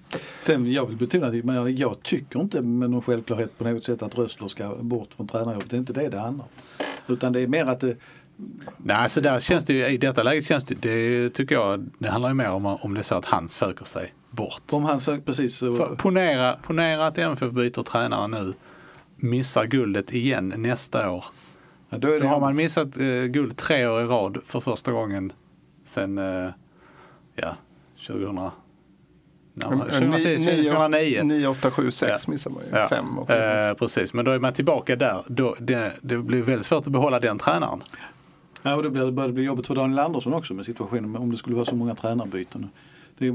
[0.42, 4.02] Sen jag vill betona att jag, jag tycker inte med någon självklarhet på något sätt
[4.02, 5.70] att Rössler ska bort från tränarjobbet.
[5.70, 6.81] Det är inte det det handlar om.
[7.06, 7.96] Utan det är mer att det,
[8.76, 12.08] Nej, så där känns det ju, i detta läget känns det, det tycker jag, det
[12.08, 14.62] handlar ju mer om om det är så att han söker sig bort.
[14.72, 18.52] om han söker precis så, ponera, ponera att MFF byter tränare nu,
[19.16, 21.24] missar guldet igen nästa år.
[21.90, 25.32] ja, då Då har man missat eh, guld tre år i rad för första gången
[25.84, 26.50] sen, eh,
[27.34, 27.56] ja,
[28.06, 28.50] 2000.
[29.54, 31.22] Ja, 2010, 2009.
[31.22, 32.32] 9, 8, 7, 6 Ja.
[32.32, 32.78] missar man ju.
[32.78, 35.24] Ja, Fem och eh, precis, men då är man tillbaka där.
[35.28, 37.82] Då, det, det blir väldigt svårt att behålla den tränaren.
[38.62, 41.16] Ja, och då blir det, börjar det bli jobbigt för Daniel Andersson också med situationen
[41.16, 42.68] om det skulle vara så många tränarbyten.
[43.18, 43.32] Det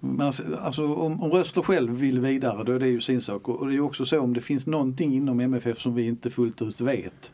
[0.00, 3.48] men alltså, alltså, om, om Rössler själv vill vidare då är det ju sin sak.
[3.48, 6.06] Och, och det är ju också så om det finns någonting inom MFF som vi
[6.06, 7.32] inte fullt ut vet.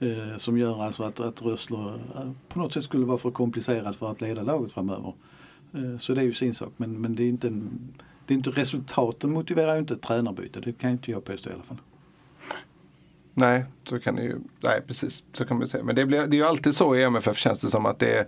[0.00, 3.96] Eh, som gör alltså att, att Rössler eh, på något sätt skulle vara för komplicerad
[3.96, 5.12] för att leda laget framöver.
[5.74, 6.72] Eh, så det är ju sin sak.
[6.76, 7.92] Men, men det är inte en,
[8.26, 10.60] det är inte resultaten motiverar ju inte ett tränarbyte.
[10.60, 11.80] Det kan inte jag påstå i alla fall.
[13.34, 15.84] Nej, så kan det ju, nej precis, så kan man säga.
[15.84, 18.18] Men det, blir, det är ju alltid så i MFF känns det som att det
[18.18, 18.26] är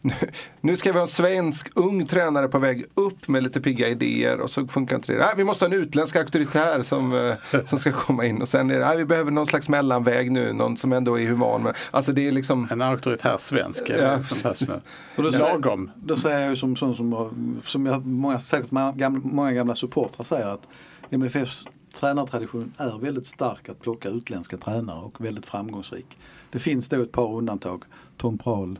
[0.60, 4.40] nu ska vi ha en svensk ung tränare på väg upp med lite pigga idéer
[4.40, 5.18] och så funkar inte det.
[5.18, 7.12] Nej, vi måste ha en utländsk auktoritär som,
[7.52, 10.30] eh, som ska komma in och sen är det, nej, vi behöver någon slags mellanväg
[10.32, 11.62] nu, någon som ändå är human.
[11.62, 12.68] Men, alltså det är liksom...
[12.70, 14.66] En auktoritär svensk är Ja, som.
[15.16, 15.90] Och då säger- Lagom.
[15.96, 17.30] Då säger jag ju som som, har-
[17.64, 20.62] som jag, många, säkert många gamla, många gamla supportrar säger att
[21.10, 21.64] MFFs
[22.00, 26.06] tränartradition är väldigt stark att plocka utländska tränare och väldigt framgångsrik.
[26.50, 27.82] Det finns då ett par undantag.
[28.16, 28.78] Tom Prahl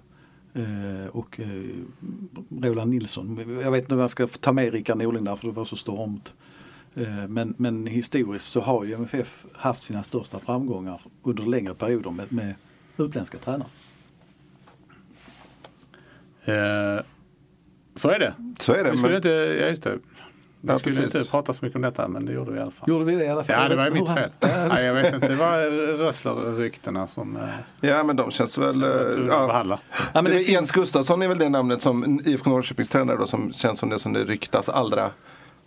[1.10, 1.46] och eh,
[2.62, 3.58] Roland Nilsson.
[3.62, 5.76] Jag vet inte om jag ska ta med Rickard Norling där för det var så
[5.76, 6.32] stormt.
[6.94, 12.10] Eh, men, men historiskt så har ju MFF haft sina största framgångar under längre perioder
[12.10, 12.54] med, med
[12.96, 13.68] utländska tränare.
[16.44, 17.04] Eh,
[17.94, 18.34] så är det.
[18.60, 18.90] Så är det.
[18.90, 19.98] Vi Men, inte, ja just det.
[20.60, 21.14] Vi Ja, skulle precis.
[21.14, 22.88] inte prata så mycket om detta men det gjorde vi i alla fall.
[22.88, 23.62] Gjorde vi det i alla fall?
[23.62, 24.30] Ja, det var ju mitt fel.
[24.68, 25.58] Nej, jag vet inte, det var
[25.98, 27.42] Rössler-ryktena som eh,
[27.80, 28.82] ja men de känns väl...
[28.82, 28.88] eh,
[29.28, 29.64] Ja.
[29.68, 29.78] Ja,
[30.14, 33.16] men det det är finns, Jens Gustafsson är väl det namnet som IFK Norrköpings tränare
[33.16, 35.10] då, som känns som det som det ryktas allra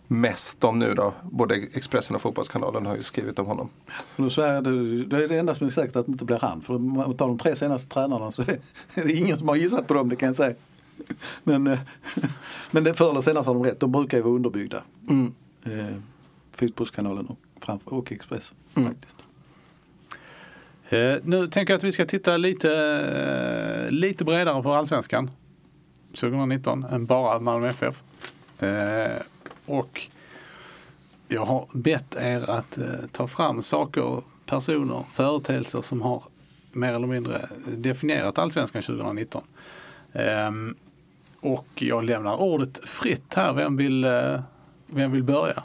[0.08, 1.14] mest om nu då.
[1.24, 3.70] Både Expressen och Fotbollskanalen har ju skrivit om honom.
[4.16, 6.26] Och då så är det, det är det enda som är säkert att det inte
[6.26, 6.62] blir han.
[6.62, 8.42] För om man tar de tre senaste tränarna så
[8.94, 10.56] är det ingen som har gissat på dem, det kan jag säga.
[11.44, 11.80] Men, eh,
[12.72, 13.80] men förr eller senare så har de rätt.
[13.80, 14.84] De brukar ju vara underbyggda.
[15.10, 15.34] Mm.
[15.64, 15.96] Eh,
[16.56, 18.58] Fotbollskanalen och, framför, och Expressen.
[18.76, 18.90] Mm.
[18.90, 19.18] Faktiskt.
[20.90, 25.32] Eh, nu tänker jag att vi ska titta lite, lite bredare på allsvenskan
[26.16, 28.04] 2019 än bara Malmö FF.
[28.60, 29.22] Eh,
[29.66, 30.02] och
[31.28, 36.24] jag har bett er att eh, ta fram saker, personer, företeelser som har
[36.72, 39.44] mer eller mindre definierat allsvenskan 2019.
[40.14, 40.76] Ehm,
[41.40, 43.54] och jag lämnar ordet fritt här.
[43.54, 44.42] Vem vill, eh,
[44.88, 45.64] vem vill börja?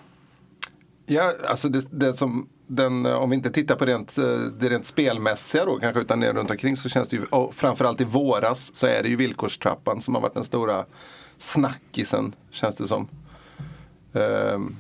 [1.07, 4.69] Ja, alltså det, det som den, eh, om vi inte tittar på rent, eh, det
[4.69, 8.05] rent spelmässiga då kanske utan det runt omkring så känns det ju, och framförallt i
[8.05, 10.85] våras så är det ju villkorstrappan som har varit den stora
[11.39, 13.09] snackisen känns det som.
[14.13, 14.77] Ehm,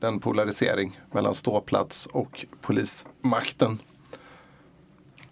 [0.00, 3.78] den polarisering mellan ståplats och polismakten.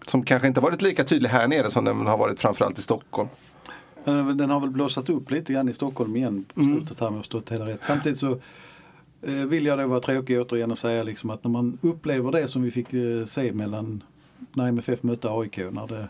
[0.07, 3.29] Som kanske inte varit lika tydlig här nere som den har varit framförallt i Stockholm.
[4.05, 6.77] Men Den har väl blossat upp lite grann i Stockholm igen på Mm.
[6.77, 7.81] slutet här har förstått hela rätt.
[7.87, 8.39] Samtidigt så
[9.23, 12.49] eh, vill jag då vara tråkig återigen och säga liksom att när man upplever det
[12.49, 14.03] som vi fick eh, se mellan
[14.53, 15.57] när MFF mötte AIK.
[15.57, 16.09] När det,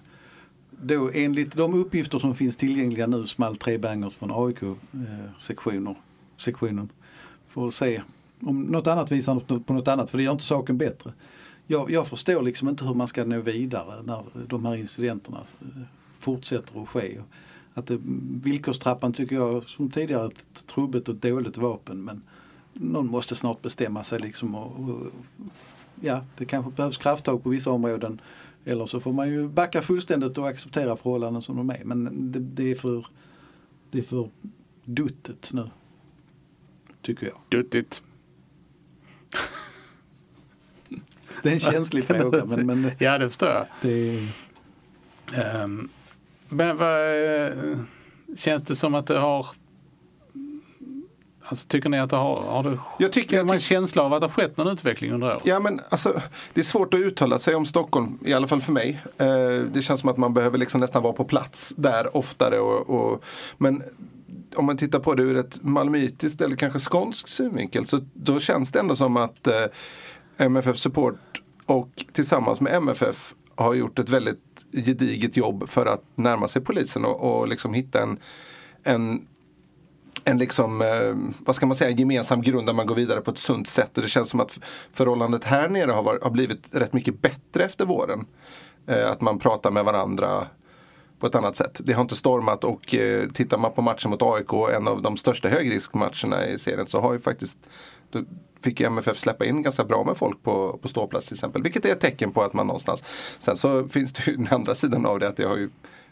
[0.71, 5.95] då enligt de uppgifter som finns tillgängliga nu small tre bangers från AIK-sektioner.
[6.37, 6.89] sektionen.
[7.49, 8.03] Får se
[8.43, 11.13] om något annat visar på något annat för det gör inte saken bättre.
[11.67, 15.67] Jag, jag förstår liksom inte hur man ska nå vidare när de här incidenterna eh,
[16.19, 17.19] fortsätter att ske.
[17.81, 17.99] Att det,
[18.43, 22.23] villkorstrappan tycker jag som tidigare ett trubbigt och dåligt vapen men
[22.73, 25.07] någon måste snart bestämma sig liksom och, och
[26.01, 28.21] ja, det kanske behövs krafttag på vissa områden.
[28.65, 31.85] Eller så får man ju backa fullständigt och acceptera förhållanden som de är.
[31.85, 33.07] Men det, det är för
[33.91, 34.31] det är för
[34.85, 35.71] duttet nu.
[37.03, 37.37] Tycker jag.
[37.49, 38.03] Duttigt.
[41.43, 43.67] Det är en känslig fråga men, men Ja, det förstår jag.
[43.83, 44.19] det
[45.35, 45.89] Ehm,
[46.51, 47.53] men vad, eh,
[48.37, 49.47] känns det som att det har
[51.45, 54.13] Alltså tycker ni att det har, har det, Jag tycker att- man en känsla av
[54.13, 55.43] att det har skett någon utveckling under året?
[55.45, 56.21] Ja men alltså,
[56.55, 59.01] det är svårt att uttala sig om Stockholm, i alla fall för mig.
[59.19, 59.27] Eh,
[59.73, 62.59] det känns som att man behöver liksom nästan vara på plats där oftare.
[62.61, 63.25] Och, och,
[63.59, 63.83] men
[64.57, 68.73] om man tittar på det ur ett malmöitiskt eller kanske skånsk synvinkel så då känns
[68.73, 69.65] det ändå som att eh,
[70.39, 76.49] MFF Support och tillsammans med MFF har gjort ett väldigt gediget jobb för att närma
[76.49, 78.19] sig polisen och, och liksom hitta en,
[78.83, 79.27] en
[80.25, 83.39] en liksom, eh, vad ska man säga, gemensam grund där man går vidare på ett
[83.39, 83.97] sunt sätt.
[83.97, 84.61] Och det känns som att
[84.93, 88.27] förhållandet här nere har, varit, har blivit rätt mycket bättre efter våren.
[88.87, 90.47] Eh, att man pratar med varandra
[91.21, 91.81] på ett annat sätt.
[91.85, 95.17] Det har inte stormat och eh, tittar man på matchen mot AIK, en av de
[95.17, 97.59] största högriskmatcherna i serien, så har ju faktiskt
[98.11, 98.23] då
[98.63, 101.63] fick ju MFF släppa in ganska bra med folk på, på ståplats till exempel.
[101.63, 103.03] Vilket är ett tecken på att man någonstans.
[103.39, 105.71] Sen så finns det ju den andra sidan av det att det har ju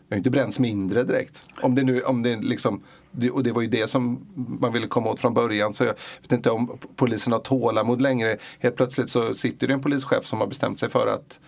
[0.09, 1.45] det har inte bränts mindre direkt.
[1.63, 4.27] Om det nu, om det liksom, det, och det var ju det som
[4.61, 5.75] man ville komma åt från början.
[5.75, 8.37] Så jag vet inte om polisen har tålamod längre.
[8.59, 11.41] Helt plötsligt så sitter det en polischef som har bestämt sig för att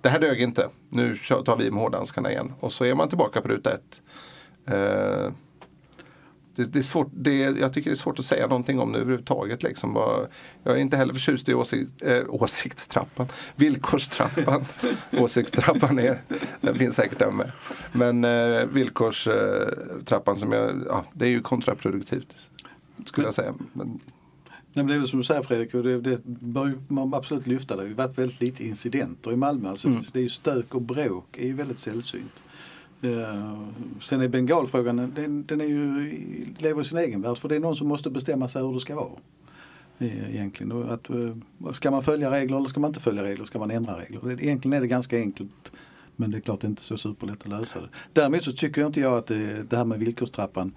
[0.00, 0.68] det här dög inte.
[0.88, 2.52] Nu tar vi med hårdhandskarna igen.
[2.60, 4.02] Och så är man tillbaka på ruta ett.
[4.66, 5.32] Eh,
[6.58, 8.98] det, det är svårt, det, jag tycker det är svårt att säga någonting om det
[8.98, 9.62] överhuvudtaget.
[9.62, 9.96] Liksom.
[10.62, 14.64] Jag är inte heller förtjust i åsikt, eh, åsiktstrappan, villkorstrappan.
[15.18, 16.18] Åsiktstrappan är,
[16.60, 17.52] den finns säkert där med.
[17.92, 22.36] Men eh, villkorstrappan som jag, ja, det är ju kontraproduktivt.
[23.04, 23.54] Skulle jag säga.
[23.72, 24.00] Men,
[24.72, 27.76] Nej, men det är som du säger Fredrik, och det, det bör man absolut lyfta.
[27.76, 29.68] Det har ju varit väldigt lite incidenter i Malmö.
[29.68, 30.02] Alltså, Mm.
[30.12, 32.32] Det är ju stök och bråk är ju väldigt sällsynt.
[33.04, 33.68] Uh,
[34.02, 36.10] sen är bengalfrågan, den, den är ju,
[36.58, 38.80] lever i sin egen värld för det är någon som måste bestämma sig hur det
[38.80, 39.10] ska vara.
[39.98, 40.90] Eh, Egentligen.
[40.90, 43.44] Att, eh, ska man följa regler eller ska man inte följa regler?
[43.44, 44.42] Ska man ändra regler?
[44.42, 45.72] Egentligen är det ganska enkelt.
[46.16, 47.88] Men det är klart det är inte så superlätt att lösa det.
[48.12, 50.72] Däremot så tycker inte jag att det, det här med villkorstrappan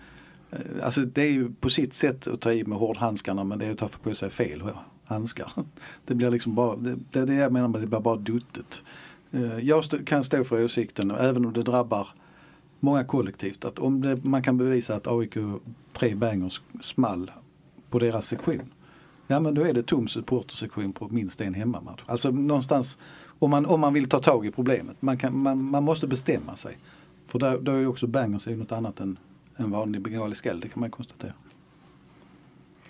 [0.51, 3.65] Eh, alltså det är ju på sitt sätt att ta i med hårdhandskarna men det
[3.65, 4.63] är att ta på sig fel
[5.05, 5.51] handskar.
[6.05, 8.83] Det blir liksom bara, det, det är det jag menar med det blir bara duttigt.
[9.31, 12.07] Eh, jag stå, kan stå för åsikten, även om det drabbar
[12.79, 15.37] många kollektivt, att om det, man kan bevisa att AIK
[15.93, 17.31] tre bangers small
[17.89, 18.73] på deras sektion.
[19.27, 22.01] Ja men då är det tom supportersektion på minst en hemmamatch.
[22.05, 22.97] Alltså någonstans,
[23.39, 26.55] om man, om man vill ta tag i problemet, man, kan, man, man måste bestämma
[26.55, 26.77] sig.
[27.27, 29.17] För då, då är ju också bangers något annat än
[29.63, 31.33] en vanlig bengalisk eld, det kan man konstatera.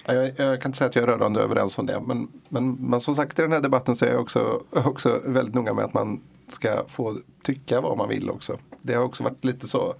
[0.05, 2.01] Jag, jag kan inte säga att jag är rörande överens om det.
[2.05, 5.55] Men, men, men som sagt i den här debatten så är jag också, också väldigt
[5.55, 8.57] noga med att man ska få tycka vad man vill också.
[8.81, 9.95] Det har också varit lite så,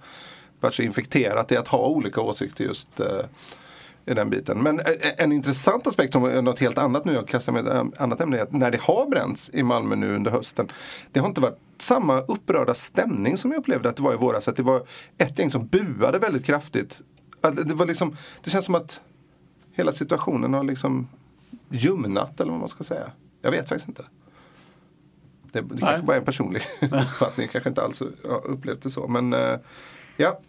[0.60, 3.24] varit så infekterat i att ha olika åsikter just eh,
[4.06, 4.62] i den biten.
[4.62, 4.80] Men
[5.16, 8.38] en intressant aspekt som är något helt annat nu, jag kastar med ett annat ämne,
[8.38, 10.68] är att när det har bränts i Malmö nu under hösten.
[11.12, 14.48] Det har inte varit samma upprörda stämning som jag upplevde att det var i våras.
[14.48, 14.86] Att det var
[15.18, 17.02] ett gäng som buade väldigt kraftigt.
[17.40, 19.00] Att Det, var liksom, det känns som att
[19.72, 21.08] hela situationen har liksom
[21.70, 23.10] ljumnat eller vad man ska säga.
[23.42, 24.04] Jag vet faktiskt inte.
[25.52, 27.48] Det, det kanske bara är en personlig uppfattning.
[27.48, 29.08] kanske inte alls har upplevt det så.
[29.08, 29.34] Men
[30.16, 30.40] ja.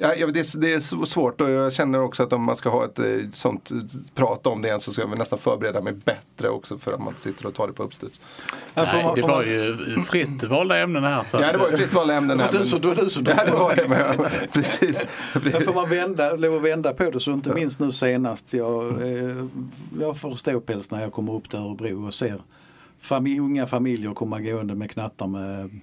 [0.00, 0.20] Ja, det,
[0.54, 2.98] är, det är så svårt och jag känner också att om man ska ha ett
[2.98, 3.76] eh, sånt eh,
[4.14, 7.14] prat om det igen så ska jag nästan förbereda mig bättre också för att man
[7.16, 8.20] sitter och tar det på uppstuds.
[8.74, 11.22] Nej, man- det var man- ju fritt valda ämnen här.
[11.22, 12.52] Så Ja, det var ju fritt valda ämnen Det här.
[12.52, 13.88] var du men- som- det var du Ja, det var det.
[13.88, 15.08] Men, ja, precis.
[15.42, 18.52] Men får man vända, lov att vända på det så inte minst nu senast.
[18.52, 19.46] Jag, eh,
[20.00, 22.42] jag får ståpäls när jag kommer upp till Örebro och ser
[23.00, 25.80] familj, unga familjer komma gående med knattar med,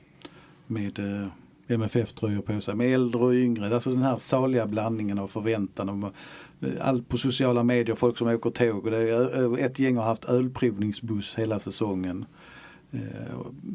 [0.68, 1.28] med eh,
[1.68, 2.76] MFF-tröjor på sig.
[2.76, 3.76] Med äldre och yngre.
[3.76, 6.04] Alltså den här saliga blandningen av förväntan.
[6.04, 6.14] Och,
[6.62, 8.86] eh, allt på sociala medier, folk som åker tåg.
[8.86, 12.26] Och det är, eh, ett gäng har haft ölprovningsbuss hela säsongen.
[12.92, 13.00] Eh,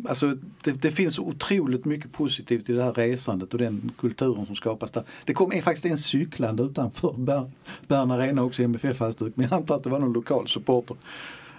[0.05, 4.57] alltså det, det finns otroligt mycket positivt i det här resandet och den kulturen som
[4.57, 5.03] skapas där.
[5.24, 7.50] Det kom faktiskt en cyklande utanför Bern,
[7.88, 10.96] Bern Arena också i MFF-halsduk men jag antar att det var någon lokal supporter.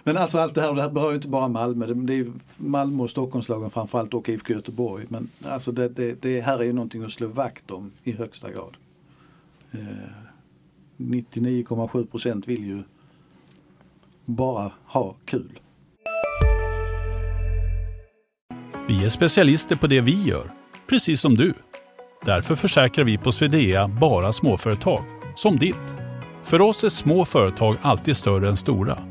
[0.04, 1.86] Men alltså allt det här, det här berör ju inte bara Malmö.
[1.86, 5.06] Det, är ju Malmö och Stockholmslagen framförallt och IFK Göteborg.
[5.10, 8.52] Men alltså det, det, det här är ju någonting att slå vakt om i högsta
[8.52, 8.78] grad.
[9.72, 9.80] Eh,
[10.98, 12.84] 99,7 procent vill ju
[14.26, 15.60] bara ha kul.
[18.88, 20.52] Vi är specialister på det vi gör,
[20.88, 21.54] precis som du.
[22.26, 25.04] Därför försäkrar vi på Swedea bara småföretag,
[25.36, 25.76] som ditt.
[26.44, 29.11] För oss är små företag alltid större än stora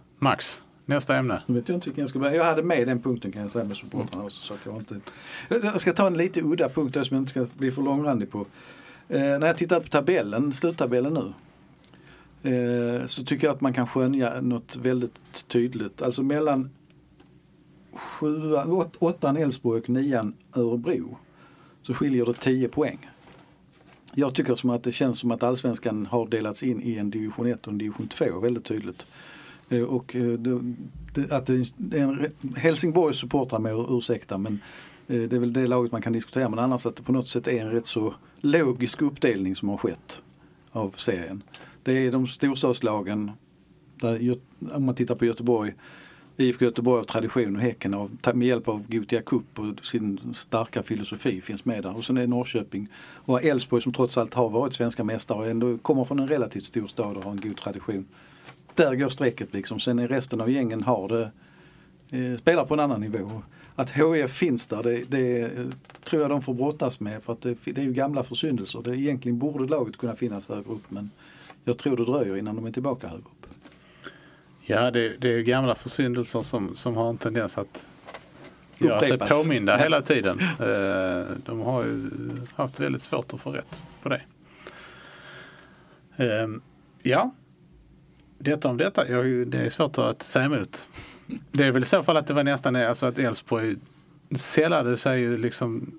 [0.23, 1.41] Max, nästa ämne.
[1.45, 2.35] Nu vet jag inte vilken jag ska börja.
[2.35, 4.41] Jag hade med den punkten kan jag säga med supportrarna också.
[4.41, 4.99] Så att jag, inte...
[5.49, 8.45] jag ska ta en lite udda punkt som jag inte ska bli för långrandig på.
[9.09, 11.33] Eh, när jag tittar på tabellen, sluttabellen nu.
[12.51, 16.01] Eh, så tycker jag att man kan skönja något väldigt tydligt.
[16.01, 16.69] Alltså mellan
[17.93, 21.17] sjuan, åt, åttan Elfsborg och nian Örebro.
[21.81, 23.09] Så skiljer det 10 poäng.
[24.13, 27.47] Jag tycker som att det känns som att allsvenskan har delats in i en division
[27.47, 29.05] 1 och en division 2 väldigt tydligt.
[29.71, 30.75] Eh, och eh, det,
[31.13, 34.59] det, att det det är en, Helsingborgs supportrar med ursäkta men
[35.07, 37.27] eh, det är väl det laget man kan diskutera men annars att det på något
[37.27, 40.21] sätt är en rätt så logisk uppdelning som har skett
[40.71, 41.43] av serien.
[41.83, 43.31] Det är de storstadslagen,
[43.95, 44.37] där,
[44.73, 45.73] om man tittar på Göteborg,
[46.37, 50.83] IFK Göteborg av tradition och Häcken av, med hjälp av Gothia Cup och sin starka
[50.83, 51.97] filosofi finns med där.
[51.97, 55.77] Och sen är Norrköping och Elfsborg som trots allt har varit svenska mästare och ändå
[55.77, 58.05] kommer från en relativt stor stad och har en god tradition.
[58.75, 59.79] Där går strecket liksom.
[59.79, 61.31] Sen är resten av gängen har det,
[62.17, 63.41] eh, spelar på en annan nivå.
[63.75, 65.49] Att HF finns där, det, det
[66.03, 68.81] tror jag de får brottas med för att det, det är ju gamla försyndelser.
[68.81, 71.09] Det, egentligen borde laget kunna finnas högre upp men
[71.63, 73.45] jag tror det dröjer innan de är tillbaka högre upp.
[74.61, 77.85] Ja, det, det är ju gamla försyndelser som, som har en tendens att
[78.77, 80.39] göra sig påminda hela tiden.
[80.59, 82.09] Eh, De har ju
[82.55, 84.21] haft väldigt svårt att få rätt på det.
[86.17, 86.47] Eh,
[87.03, 87.31] Ja,
[88.41, 90.87] detta om detta, jag, det är svårt att säga emot.
[91.51, 93.75] Det är väl i så fall att det var nästan alltså att Elfsborg
[94.35, 95.91] sällade sig ju liksom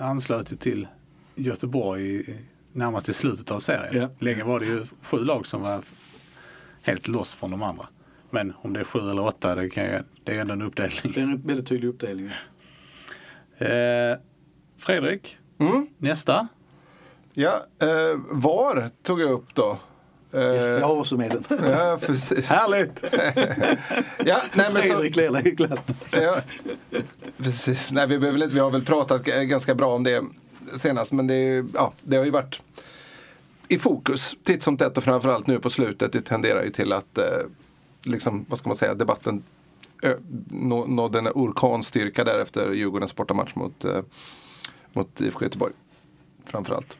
[0.00, 0.88] anslöt till
[1.34, 2.36] Göteborg i-
[2.72, 3.96] närmast i slutet av serien.
[4.02, 4.08] Ja.
[4.18, 5.82] Länge var det ju sju lag som var
[6.82, 7.86] helt loss från de andra.
[8.30, 11.12] Men om det är sju eller åtta, det, kan jag, det är ändå en uppdelning.
[11.14, 12.26] Det är en väldigt tydlig uppdelning.
[13.58, 14.18] Eh,
[14.78, 15.86] Fredrik, Mm.
[15.98, 16.48] nästa.
[17.32, 19.78] Ja, eh, VAR tog jag upp då.
[20.32, 21.58] Eh, Yes, jag har också med den.
[21.70, 22.48] Ja, precis.
[22.48, 23.04] Härligt!
[24.26, 25.90] Ja, nej, men så, Fredrik ler ju glatt.
[26.10, 26.36] ja,
[27.38, 27.92] precis.
[27.92, 30.24] Nej, vi, behöver inte, vi har väl pratat ganska bra om det
[30.74, 32.60] senast, men det, ja, det har ju varit
[33.68, 36.12] i fokus titt som tätt och framförallt nu på slutet.
[36.12, 37.24] Det tenderar ju till att, eh,
[38.04, 39.42] liksom, vad ska man säga, debatten
[40.50, 44.00] nå- nådde en orkanstyrka där efter Djurgårdens bortamatch mot, eh,
[44.92, 45.72] mot IFK Göteborg.
[46.46, 46.98] Framförallt.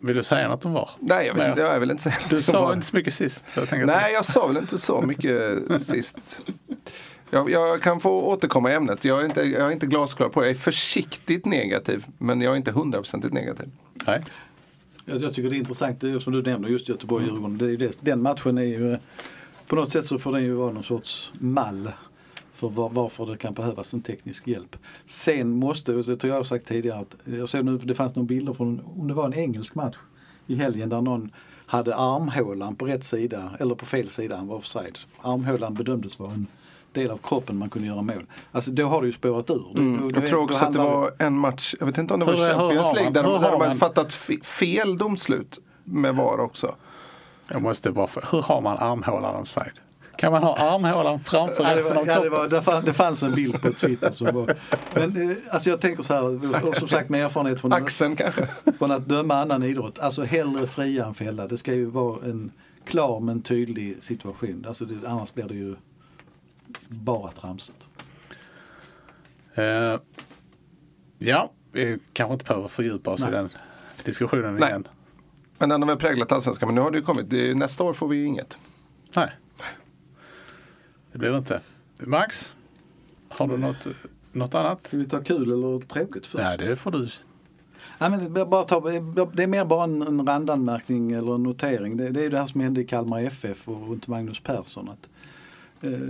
[0.00, 0.90] Vill du säga något om VAR?
[1.00, 2.72] Nej, jag, vet, inte, jag vill inte säga Du sa VAR.
[2.72, 3.48] inte så mycket sist.
[3.48, 6.40] Så jag Nej, jag sa väl inte så mycket sist.
[7.30, 9.04] Jag, jag kan få återkomma i ämnet.
[9.04, 10.46] Jag är, inte, jag är inte glasklar på det.
[10.46, 13.70] Jag är försiktigt negativ, men jag är inte hundraprocentigt negativ.
[14.06, 14.24] Nej.
[15.04, 17.92] Jag, jag tycker det är intressant, det är som du nämner, just Göteborg-Djurgården.
[18.00, 18.98] Den matchen är ju, eh,
[19.66, 21.92] på något sätt så får den ju vara någon sorts mall
[22.58, 24.76] för var, varför det kan behövas en teknisk hjälp.
[25.06, 28.14] Sen måste, och det tror jag har sagt tidigare, att jag ser nu, det fanns
[28.14, 29.96] några bilder från, om det var en engelsk match
[30.46, 31.30] i helgen där någon
[31.66, 34.98] hade armhålan på rätt sida eller på fel sida, han var offside.
[35.22, 36.46] Armhålan bedömdes vara en
[36.92, 38.26] del av kroppen man kunde göra mål.
[38.52, 39.54] Alltså då har det ju spårat ur.
[39.54, 42.20] Då- då- Mm, Jag tror också att det var en match, jag vet inte om
[42.20, 45.58] det var Hur- Champions man- League, där, de- där de hade fattat fe- fel domslut
[45.84, 46.74] med VAR också.
[47.48, 49.72] Jag måste bara för, hur har man armhålan offside?
[50.18, 52.38] Kan man ha armhålan framför Ja, det, resten var, av ja, det, kroppen?
[52.38, 54.54] var, det, fanns, det fanns en bild på Twitter som var...
[54.94, 58.46] Men eh, alltså jag tänker så här, och som sagt med erfarenhet från, Axeln kanske.
[58.78, 59.98] från att döma annan idrott.
[59.98, 61.46] Alltså hellre fria än fälla.
[61.46, 62.52] Det ska ju vara en
[62.84, 64.64] klar men tydlig situation.
[64.68, 65.76] Alltså det, annars blir det ju
[66.88, 67.88] bara tramsigt.
[69.54, 70.00] Eh,
[71.18, 73.32] ja, vi kanske inte behöver fördjupa oss i Nej.
[73.32, 73.48] den
[74.04, 74.68] diskussionen Nej.
[74.68, 74.88] igen.
[75.58, 77.30] Men den har väl präglat allsvenskan, men nu har det ju kommit.
[77.30, 78.58] Det, nästa år får vi ju inget.
[79.16, 79.30] Nej.
[81.18, 81.60] Det blir det inte.
[82.00, 82.52] Max,
[83.28, 83.86] har du något,
[84.32, 84.86] något annat?
[84.86, 86.44] Ska vi ta kul eller tråkigt först?
[86.44, 87.08] Nej, det får du.
[87.98, 88.80] Nej, men det, bara ta,
[89.32, 91.96] det är mer bara en, en randanmärkning eller en notering.
[91.96, 94.88] Det, det är det här som hände i Kalmar FF och runt Magnus Persson.
[94.88, 95.08] Att,
[95.84, 96.00] eh,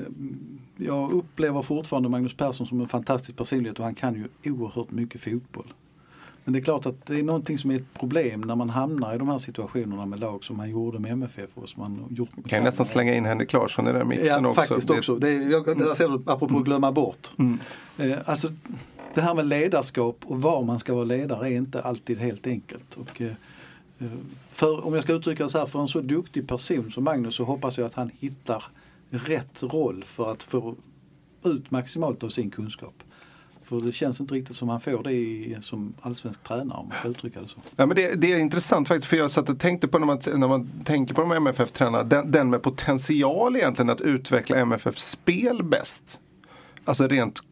[0.76, 5.20] jag upplever fortfarande Magnus Persson som en fantastisk personlighet och han kan ju oerhört mycket
[5.20, 5.72] fotboll.
[6.45, 9.14] Men det är klart att det är någonting som är ett problem när man hamnar
[9.14, 12.36] i de här situationerna med lag som man gjorde med MFF och som man gjort
[12.36, 14.62] med Kan ju nästan slänga in Henrik Larsson i den mixen Ja, också.
[14.62, 15.16] faktiskt också.
[15.16, 17.30] Det är, jag, där ser du, apropå glömma bort.
[17.39, 17.59] Mm.
[17.99, 18.49] Eh, alltså,
[19.14, 22.97] det här med ledarskap och var man ska vara ledare är inte alltid helt enkelt.
[22.97, 23.32] Och, eh,
[23.99, 24.09] eh,
[24.53, 27.34] för, om jag ska uttrycka det så här, för en så duktig person som Magnus
[27.34, 28.64] så hoppas jag att han hittar
[29.11, 30.74] rätt roll för att få
[31.45, 32.95] ut maximalt av sin kunskap.
[33.68, 37.12] För det känns inte riktigt som han får det i, som allsvensk tränare om man
[37.12, 37.60] uttrycka det så.
[37.76, 40.20] Ja, men det, det är intressant faktiskt för jag satt och tänkte på när man,
[40.26, 45.62] när man tänker på de MFF-tränarna, den, den med potential egentligen att utveckla MFFs spel
[45.64, 46.18] bäst.
[46.84, 47.42] Alltså rent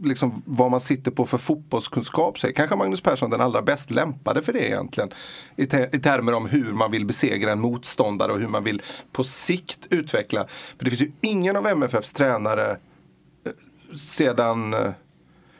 [0.00, 2.38] liksom vad man sitter på för fotbollskunskap.
[2.38, 5.10] Så är kanske Magnus Persson den allra bäst lämpade för det egentligen.
[5.56, 8.82] I, te, I termer om hur man vill besegra en motståndare och hur man vill
[9.12, 10.46] på sikt utveckla.
[10.76, 14.90] För det finns ju ingen av MFFs tränare eh, sedan eh,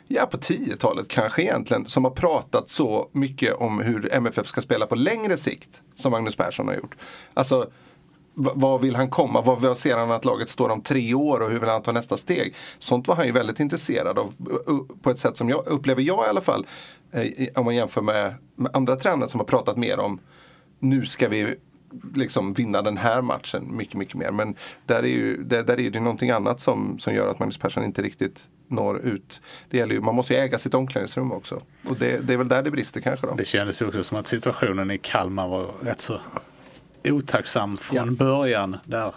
[0.09, 4.87] ja, på 10-talet kanske egentligen, som har pratat så mycket om hur MFF ska spela
[4.87, 6.97] på längre sikt som Magnus Persson har gjort.
[7.35, 7.71] Alltså,
[8.35, 9.43] vad vill han komma?
[9.43, 12.17] Vad ser han att laget står om tre år och hur vill han ta nästa
[12.17, 12.55] steg?
[12.79, 14.35] Sånt var han ju väldigt intresserad av
[15.03, 16.67] på ett sätt som jag upplever jag i alla fall.
[17.11, 20.21] Eh, om man jämför med, med andra tränare som har pratat mer om
[20.79, 21.55] nu ska vi
[22.15, 24.31] liksom vinna den här matchen mycket, mycket mer.
[24.31, 24.55] Men
[24.87, 27.85] där är, ju, där, där är det någonting annat som, som gör att Magnus Persson
[27.85, 29.41] inte riktigt når ut.
[29.71, 31.63] Det gäller ju, man måste ju äga sitt omklädningsrum också.
[31.89, 33.35] Och det, det är väl där det brister kanske då.
[33.35, 36.21] Det kändes ju också som att situationen i Kalmar var rätt så
[37.05, 38.05] otacksam från Ja.
[38.07, 38.77] början.
[38.85, 39.15] Där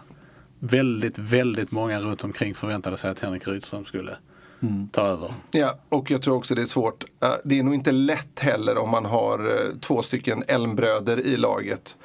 [0.59, 4.15] väldigt, väldigt många runt omkring förväntade sig att Henrik Rydström skulle
[4.91, 5.33] ta över.
[5.51, 7.03] Ja, och jag tror också det är svårt.
[7.23, 11.37] Eh, Det är nog inte lätt heller om man har eh, två stycken Elmbröder i
[11.37, 11.97] laget.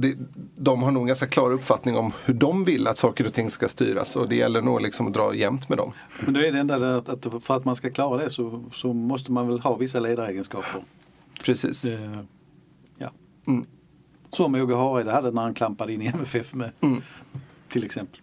[0.00, 0.16] Det,
[0.56, 3.50] de har nog en ganska klar uppfattning om hur de vill att saker och ting
[3.50, 5.92] ska styras och det gäller nog liksom att dra jämnt med dem.
[6.24, 8.92] Men då är det där att, att för att man ska klara det så, så
[8.92, 10.82] måste man väl ha vissa ledaregenskaper.
[11.44, 11.84] Precis.
[11.84, 12.20] Eh,
[12.98, 13.10] ja.
[13.46, 13.64] Mm.
[14.32, 17.02] Som Åge Hareide hade när han klampade in i MFF med Mm.
[17.68, 18.20] till exempel.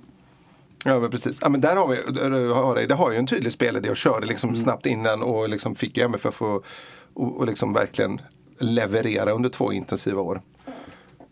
[0.86, 1.40] Ja men precis.
[1.42, 4.28] Ja, men där har vi, har det, det har ju en tydlig spelidé och körde
[4.28, 6.66] liksom snabbt innan och liksom fick ju MFF och,
[7.14, 8.22] och, och liksom verkligen
[8.60, 10.42] leverera under två intensiva år.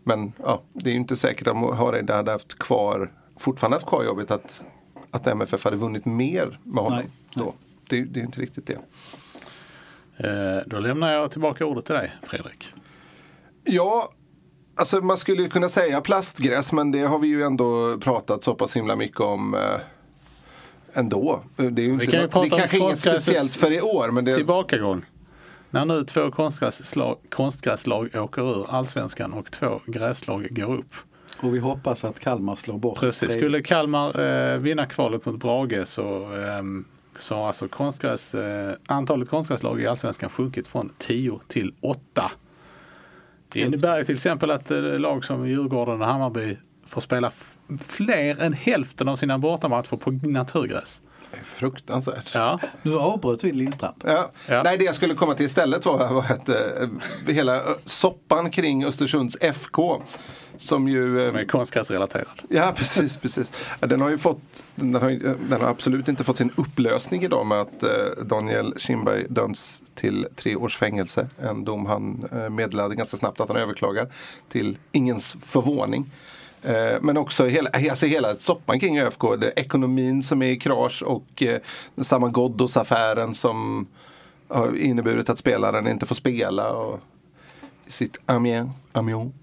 [0.03, 4.03] Men ja, det är ju inte säkert att Hareide hade haft kvar, fortfarande haft kvar
[4.03, 4.63] jobbet att,
[5.11, 7.53] att MFF hade vunnit mer med honom Nej, då.
[7.89, 8.79] Det, det är inte riktigt det.
[10.17, 12.73] Eh, då lämnar jag tillbaka ordet till dig Fredrik.
[13.63, 14.13] Ja,
[14.75, 18.55] alltså man skulle ju kunna säga plastgräs men det har vi ju ändå pratat så
[18.55, 19.61] pass himla mycket om eh,
[20.93, 21.43] ändå.
[21.55, 23.81] Det är, ju inte, kan ju det prata är om kanske inget speciellt för i
[23.81, 24.11] år.
[24.11, 25.05] Men det, Tillbakagång.
[25.73, 30.93] När nu två konstgräslag, konstgräslag åker ur allsvenskan och två gräslag går upp.
[31.41, 35.87] Och vi hoppas att Kalmar slår bort Precis, skulle Kalmar eh, vinna kvalet mot Brage
[35.87, 36.85] så, ehm,
[37.17, 42.31] så har alltså konstgräs, eh, antalet konstgräslag i allsvenskan sjunkit från 10 till 8.
[43.49, 47.31] Det innebär till exempel att eh, lag som Djurgården och Hammarby får spela
[47.85, 51.01] fler än hälften av sina bortamatcher på naturgräs.
[51.43, 52.31] Fruktansvärt.
[52.33, 53.95] Ja, Nu avbröt vi Lindstrand.
[54.05, 54.31] Ja.
[54.47, 54.63] Ja.
[54.63, 56.55] Nej, det jag skulle komma till istället var, var att eh,
[57.27, 60.01] hela ö, soppan kring Östersunds FK
[60.57, 61.21] som ju...
[61.21, 62.41] eh, som är konstgräsrelaterad.
[62.49, 63.17] Ja, precis.
[63.17, 63.51] precis.
[63.79, 65.09] Den har ju fått, den har,
[65.49, 67.89] den har absolut inte fått sin upplösning idag med att eh,
[68.25, 71.27] Daniel Kindberg döms till tre års fängelse.
[71.41, 74.07] En dom han eh, meddelade ganska snabbt att han överklagar
[74.49, 76.11] till ingens förvåning.
[76.63, 79.21] Eh, men också hela, alltså hela soppan kring ÖFK.
[79.39, 81.61] Det, ekonomin som är i krasch och eh,
[81.95, 83.87] den samma Ghoddos-affären som
[84.47, 86.69] har inneburit att spelaren inte får spela.
[86.69, 86.99] Och,
[87.87, 89.33] sitt Amiens, Amiens,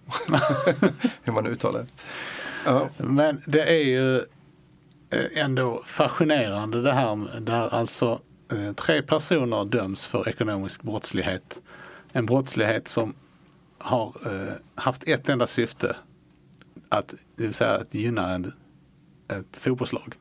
[1.22, 1.86] hur man uttalar det.
[2.64, 2.88] Ja.
[2.96, 8.20] Men det är ju eh, ändå fascinerande det här där alltså
[8.76, 11.62] tre personer döms för ekonomisk brottslighet.
[12.12, 13.14] En brottslighet som
[13.78, 14.12] har
[14.74, 15.96] haft ett enda syfte.
[16.92, 18.52] Att, det vill säga att gynna en,
[19.28, 20.14] ett fotbollslag.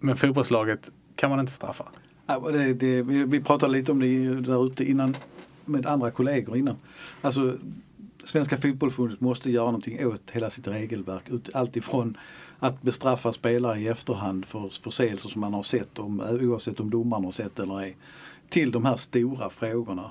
[0.00, 1.84] Men fotbollslaget kan man inte straffa.
[2.26, 5.16] Ja, det, det, vi, vi pratade lite om det där ute innan
[5.64, 6.76] med andra kollegor innan.
[7.20, 7.56] Alltså
[8.24, 11.22] Svenska fotbollförbundet måste göra någonting åt hela sitt regelverk.
[11.54, 12.16] Alltifrån
[12.58, 17.24] att bestraffa spelare i efterhand för förseelser som man har sett, om, oavsett om domaren
[17.24, 17.96] har sett eller ej.
[18.48, 20.10] Till de här stora frågorna.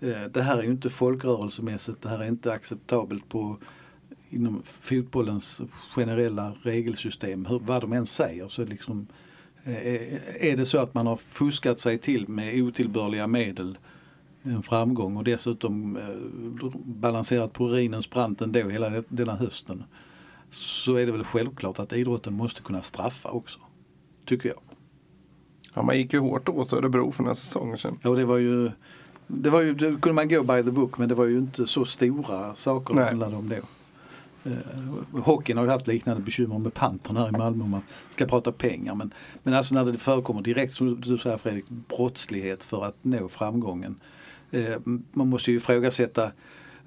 [0.00, 3.56] Eh, det här är ju inte folkrörelsemässigt, det här är inte acceptabelt på
[4.32, 5.60] inom fotbollens
[5.94, 8.48] generella regelsystem, hur, vad de än säger.
[8.48, 9.06] Så liksom,
[9.64, 13.78] eh, är det så att man har fuskat sig till med otillbörliga medel
[14.42, 19.84] en framgång och dessutom eh, balanserat på urinens brant ändå hela denna hösten.
[20.50, 23.58] Så är det väl självklart att idrotten måste kunna straffa också.
[24.24, 24.58] Tycker jag.
[25.74, 27.98] Ja, man gick ju hårt åt Örebro för några säsonger sedan.
[28.02, 28.70] Ja, det var ju
[29.26, 31.66] det var ju, det kunde man gå by the book men det var ju inte
[31.66, 33.56] så stora saker det handlade om då.
[34.44, 38.26] Eh, hockeyn har ju haft liknande bekymmer med Pantern här i Malmö om man ska
[38.26, 38.94] prata pengar.
[38.94, 43.28] Men, men alltså när det förekommer direkt, som du säger Fredrik, brottslighet för att nå
[43.28, 44.00] framgången.
[44.50, 44.76] Eh,
[45.12, 46.24] man måste ju ifrågasätta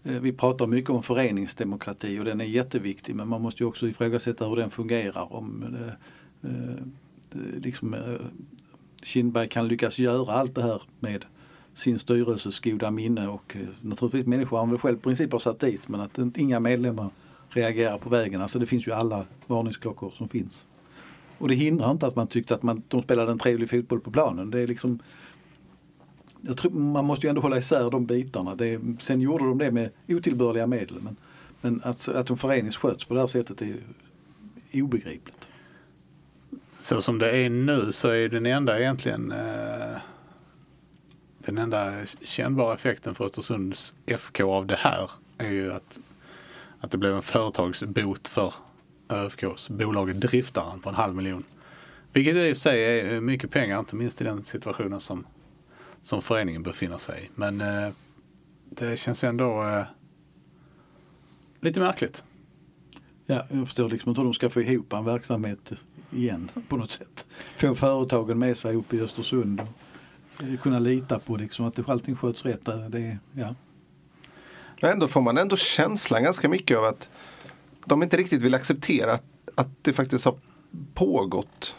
[0.03, 3.87] eh, vi pratar mycket om föreningsdemokrati och den är jätteviktig men man måste ju också
[3.87, 5.33] ifrågasätta hur den fungerar.
[5.33, 6.77] Om eh, eh,
[7.61, 8.15] liksom, eh,
[9.03, 11.25] Kindberg kan lyckas göra allt det här med
[11.75, 15.59] sin styrelses goda minne och eh, naturligtvis människor han väl själv i princip har satt
[15.59, 17.09] dit men att inga medlemmar
[17.55, 18.41] reagerar på vägen.
[18.41, 20.65] Alltså det finns ju alla varningsklockor som finns.
[21.37, 24.11] Och det hindrar inte att man tyckte att man, de spelade en trevlig fotboll på
[24.11, 24.51] planen.
[24.51, 24.99] Det är liksom
[26.47, 28.55] jag tror, man måste ju ändå hålla isär de bitarna.
[28.55, 30.97] Det, sen gjorde de det med otillbörliga medel.
[31.01, 31.15] Men,
[31.61, 33.81] men att, att en förening sköts på det här sättet är ju
[34.83, 35.47] obegripligt.
[36.77, 39.97] Så som det är nu så är den enda egentligen eh,
[41.37, 41.93] den enda
[42.23, 45.97] kännbara effekten för Östersunds FK av det här är ju att,
[46.85, 48.53] att det blev en företagsbot för
[49.09, 51.43] ÖFKs bolaget Driftaren på en halv miljon.
[52.13, 55.25] Vilket i och för sig är mycket pengar, inte minst i den situationen som,
[56.01, 57.29] som föreningen befinner sig i.
[57.35, 57.89] Men eh,
[58.69, 59.83] det känns ändå eh,
[61.59, 62.23] lite märkligt.
[63.25, 65.71] Ja, jag förstår liksom inte hur de ska få ihop en verksamhet
[66.11, 67.27] igen på något sätt.
[67.57, 69.61] Få företagen med sig upp i Östersund
[70.37, 72.89] och eh, kunna lita på liksom att allting sköts rätt där.
[72.89, 73.55] Det, ja.
[74.81, 77.09] Men ändå får man ändå känslan ganska mycket av att
[77.85, 79.23] de inte riktigt vill acceptera att,
[79.55, 80.35] att det faktiskt har
[80.93, 81.75] pågått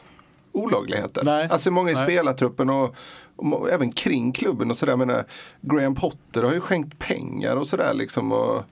[0.53, 1.23] olagligheter.
[1.25, 1.49] Nej.
[1.51, 2.03] Alltså många i Nej.
[2.05, 2.97] spelartruppen och,
[3.37, 5.25] och även kring klubben och sådär.
[5.61, 8.33] Graham Potter har ju skänkt pengar och sådär liksom.
[8.33, 8.65] Och,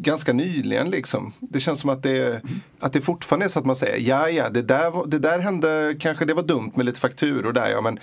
[0.00, 1.32] ganska nyligen liksom.
[1.40, 2.42] Det känns som att det,
[2.80, 5.38] att det fortfarande är så att man säger ja ja det där, var- det där
[5.38, 7.98] hände, kanske det var dumt med lite fakturor där ja men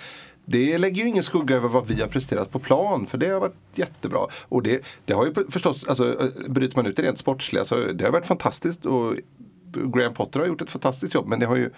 [0.48, 3.40] det lägger ju ingen skugga över vad vi har presterat på plan för det har
[3.40, 4.20] varit jättebra.
[4.48, 7.76] Och det, det har ju förstås, alltså eh, bryter man ut det rent sportsliga så
[7.76, 9.14] det har varit fantastiskt och
[9.72, 11.70] Graham Potter har gjort ett fantastiskt jobb men det har ju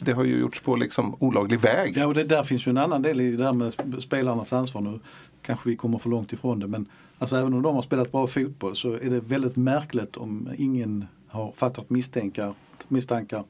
[0.00, 1.96] det har ju gjorts på liksom olaglig väg.
[1.96, 4.80] Ja, och det där finns ju en annan del i det här med spelarnas ansvar
[4.80, 5.00] nu.
[5.42, 6.86] Kanske vi kommer för långt ifrån det men
[7.18, 11.06] alltså även om de har spelat bra fotboll så är det väldigt märkligt om ingen
[11.28, 12.54] har fattat misstankar,
[12.88, 13.44] misstankar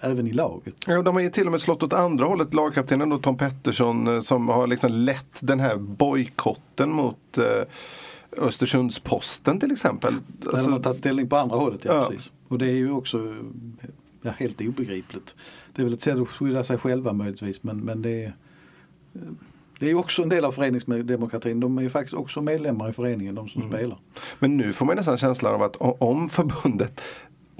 [0.00, 0.74] även i laget.
[0.86, 2.54] Ja, de har ju till och med slått åt andra hållet.
[2.54, 7.44] Lagkaptenen då, Tom Pettersson eh, som har liksom lett den här bojkotten mot eh,
[8.36, 10.14] Östersundsposten till exempel.
[10.46, 12.08] Alltså, de har tagit ställning på andra hållet, ja, ja.
[12.08, 12.32] precis.
[12.48, 13.36] Och det är ju också
[14.22, 15.34] ja, helt obegripligt.
[15.74, 18.32] Det är väl ett sätt att skydda sig själva möjligtvis men, men det är
[19.78, 21.60] det är också en del av föreningsdemokratin.
[21.60, 23.74] De är ju faktiskt också medlemmar i föreningen, de som mm.
[23.74, 23.98] spelar.
[24.38, 27.00] Men nu får man nästan känslan av att om förbundet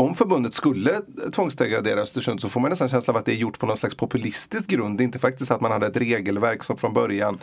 [0.01, 3.59] om förbundet skulle tvångsdegradera Östersund så får man nästan känslan av att det är gjort
[3.59, 5.01] på någon slags populistisk grund.
[5.01, 7.39] Inte faktiskt att man hade ett regelverk som från början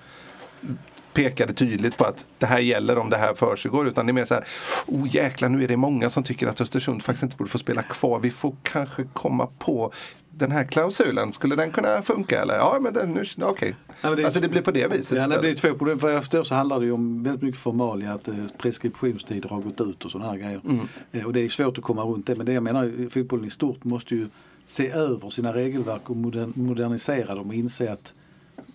[1.16, 3.88] pekade tydligt på att det här gäller om det här försiggår.
[3.88, 4.43] Utan det är mer så här,
[4.88, 7.84] oh jäklar nu är det många som tycker att Östersund faktiskt inte borde få spela
[7.84, 8.20] kvar.
[8.20, 9.91] Vi får kanske komma på
[10.30, 12.55] den här klausulen, skulle den kunna funka eller?
[12.55, 13.51] Ja men den, nu, okej.
[13.51, 13.74] Okay.
[14.01, 15.18] Ja, alltså det blir på det viset.
[15.18, 15.99] Ja, det blir två problem.
[15.99, 19.61] För jag förstår så handlar det ju om väldigt mycket formalia, att eh, preskriptionstider har
[19.61, 20.61] gått ut och sådana här grejer.
[20.66, 20.88] Mm.
[21.11, 22.36] Eh, och det är svårt att komma runt det.
[22.36, 24.28] Men det jag menar, fotbollen i stort måste ju
[24.66, 26.16] se över sina regelverk och
[26.55, 28.13] modernisera dem och inse att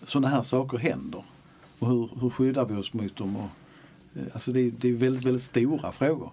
[0.04, 1.24] sådana här saker händer.
[1.80, 3.36] Och hur, hur skyddar vi oss mot dem?
[3.36, 3.48] Och,
[4.14, 6.30] eh, alltså det, det är väldigt, väldigt stora frågor.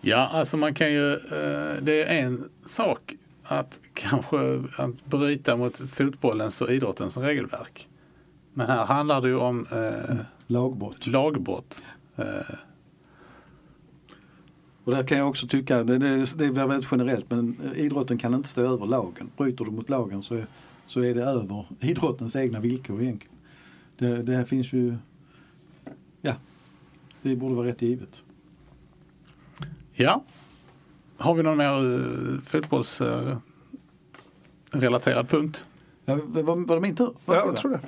[0.00, 1.18] Ja, alltså man kan ju,
[1.82, 3.14] det är en sak
[3.44, 7.88] att kanske att bryta mot fotbollens och idrottens regelverk.
[8.54, 10.16] Men här handlar det ju om eh,
[10.46, 11.06] lagbrott.
[11.06, 11.82] lagbrott.
[12.16, 12.24] Eh.
[14.84, 18.34] Och där kan jag också tycka, det, det, det är väldigt generellt, men idrotten kan
[18.34, 19.30] inte stå över lagen.
[19.36, 20.42] Bryter du mot lagen så,
[20.86, 23.31] så är det över idrottens egna villkor egentligen.
[24.02, 24.96] Det, det här finns ju,
[26.20, 26.34] ja,
[27.22, 28.22] det borde vara rätt givet.
[29.92, 30.24] Ja,
[31.16, 35.64] har vi någon mer uh, fotbollsrelaterad punkt?
[36.04, 37.14] Ja, var, var det min tur?
[37.24, 37.80] Var ja, jag tror det.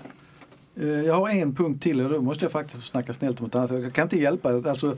[0.83, 3.55] Uh, jag har en punkt till och då måste jag faktiskt snacka snällt om ett
[3.55, 3.71] annat.
[3.71, 4.97] Jag kan inte hjälpa alltså,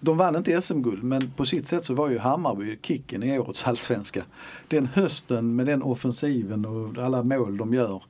[0.00, 3.64] de vann inte SM-guld men på sitt sätt så var ju Hammarby kicken i årets
[3.64, 4.24] allsvenska.
[4.68, 8.02] Den hösten med den offensiven och alla mål de gör eh,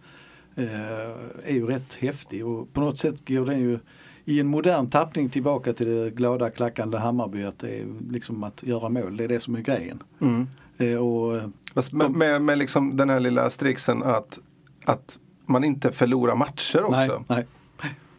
[0.56, 3.78] är ju rätt häftig och på något sätt går den ju
[4.24, 8.62] i en modern tappning tillbaka till det glada klackande Hammarby att det är liksom att
[8.62, 10.02] göra mål, det är det som är grejen.
[10.20, 10.46] Mm.
[10.78, 11.48] Eh, och, eh,
[11.92, 14.38] med, med, med liksom den här lilla strixen att,
[14.84, 16.90] att man inte förlorar matcher också.
[16.90, 17.46] Nej, nej.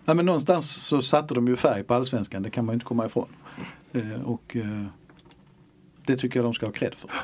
[0.06, 2.86] nej men någonstans så satte de ju färg på allsvenskan, det kan man ju inte
[2.86, 3.28] komma ifrån.
[3.94, 4.86] Eh, och eh,
[6.06, 7.10] det tycker jag de ska ha cred för.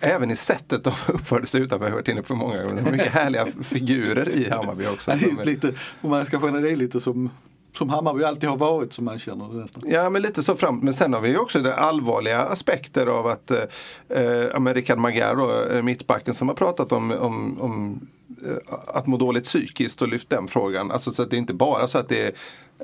[0.00, 2.82] Även i sättet de uppförde sig utanför, jag har varit inne på många gånger.
[2.82, 5.12] Det är mycket härliga figurer i Hammarby också.
[5.44, 7.30] lite, om man ska skönja det är lite som
[7.72, 9.82] som Hammarby alltid har varit som man känner det nästan.
[9.86, 10.82] Ja men lite så framåt.
[10.82, 15.74] Men sen har vi ju också det allvarliga aspekter av att eh, Rickard Magyar, då,
[15.74, 18.00] eh, mittbacken som har pratat om, om, om
[18.46, 20.90] eh, att må dåligt psykiskt och lyft den frågan.
[20.90, 22.32] Alltså så att det är inte bara så att det är,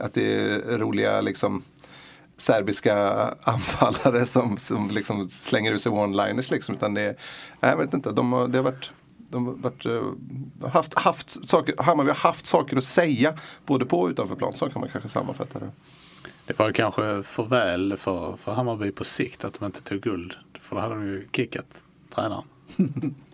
[0.00, 1.62] att det är roliga liksom
[2.36, 2.94] serbiska
[3.42, 6.74] anfallare som, som liksom slänger ut sig one-liners liksom.
[6.74, 7.16] Utan det,
[7.60, 8.90] jag vet inte, de har, det har varit
[9.28, 10.12] de har varit, uh,
[10.68, 13.34] haft, haft saker, Hammarby har haft saker att säga
[13.66, 14.52] både på och utanför plan.
[14.52, 15.70] Så kan man kanske sammanfatta det.
[16.46, 20.34] Det var kanske för väl för, för Hammarby på sikt att de inte tog guld.
[20.60, 21.66] För då hade de ju kickat
[22.14, 22.44] tränaren.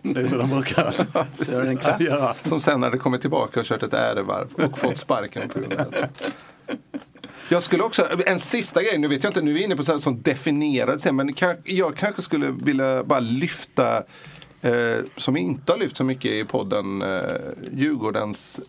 [0.01, 0.93] Det är så de brukar
[1.99, 2.33] göra.
[2.33, 5.49] Som sen hade kommit tillbaka och kört ett ärevarv och fått sparken.
[5.49, 5.59] På
[7.49, 9.83] jag skulle också, en sista grej, nu vet jag inte, nu är vi inne på
[9.83, 14.03] sånt som definierad sen, men jag kanske skulle vilja bara lyfta
[14.61, 17.21] eh, som inte har lyft så mycket i podden, eh,
[17.73, 18.59] Djurgårdens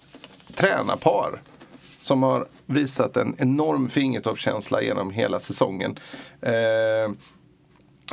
[0.55, 1.43] tränarpar.
[2.01, 5.99] Som har visat en enorm fingertoppskänsla genom hela säsongen.
[6.41, 7.13] Eh,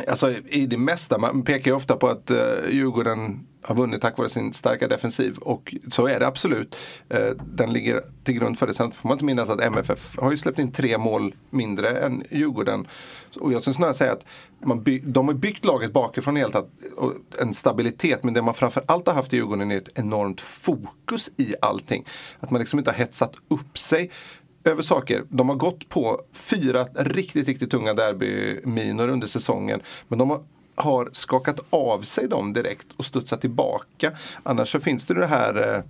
[0.07, 4.17] Alltså i det mesta, man pekar ju ofta på att eh, Djurgården har vunnit tack
[4.17, 6.75] vare sin starka defensiv och så är det absolut.
[7.09, 8.73] Eh, den ligger till grund för det.
[8.73, 12.23] Sen får man inte minnas att MFF har ju släppt in tre mål mindre än
[12.29, 12.87] Djurgården.
[13.39, 14.25] Och jag skulle snarare säga att
[14.65, 16.69] man by- de har byggt laget bakifrån helt att,
[17.39, 21.55] en stabilitet men det man framförallt har haft i Djurgården är ett enormt fokus i
[21.61, 22.05] allting.
[22.39, 24.11] Att man liksom inte har hetsat upp sig
[24.63, 25.23] över saker.
[25.29, 29.81] De har gått på fyra riktigt, riktigt tunga derbyminor under säsongen.
[30.07, 30.43] Men de har,
[30.75, 34.11] har skakat av sig dem direkt och studsat tillbaka.
[34.43, 35.83] Annars så finns det det här eh,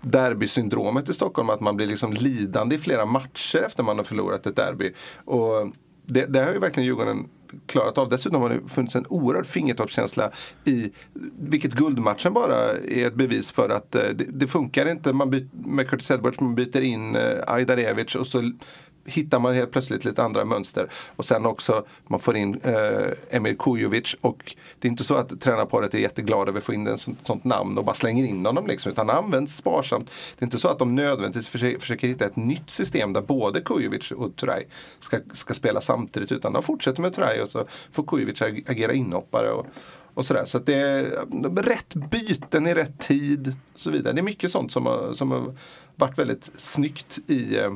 [0.00, 1.50] derbysyndromet i Stockholm.
[1.50, 4.92] Att man blir liksom lidande i flera matcher efter man har förlorat ett derby.
[5.24, 5.68] Och
[6.06, 7.28] det, det har ju verkligen Djurgården
[7.66, 8.08] klarat av.
[8.08, 10.30] Dessutom har det funnits en oerhörd fingertoppskänsla
[10.64, 10.92] i
[11.38, 15.48] vilket guldmatchen bara är ett bevis för att eh, det, det funkar inte man byter,
[15.52, 16.40] med Curtis Edwards.
[16.40, 18.52] Man byter in eh, Ajdarevic och så
[19.04, 20.88] hittar man helt plötsligt lite andra mönster.
[21.16, 25.40] Och sen också, man får in eh, Emir Kujovic och det är inte så att
[25.40, 28.46] tränarparet är jätteglada över att få in ett sånt, sånt namn och bara slänger in
[28.46, 30.10] honom liksom, utan han används sparsamt.
[30.38, 33.60] Det är inte så att de nödvändigtvis försöker, försöker hitta ett nytt system där både
[33.60, 34.64] Kujovic och Turay
[35.00, 39.50] ska, ska spela samtidigt utan de fortsätter med Turay och så får Kujovic agera inhoppare.
[39.50, 39.66] Och,
[40.14, 40.44] och sådär.
[40.46, 43.56] Så att det är rätt byten i rätt tid.
[43.72, 44.14] Och så vidare.
[44.14, 45.54] Det är mycket sånt som har, som har
[45.96, 47.72] varit väldigt snyggt i, eh,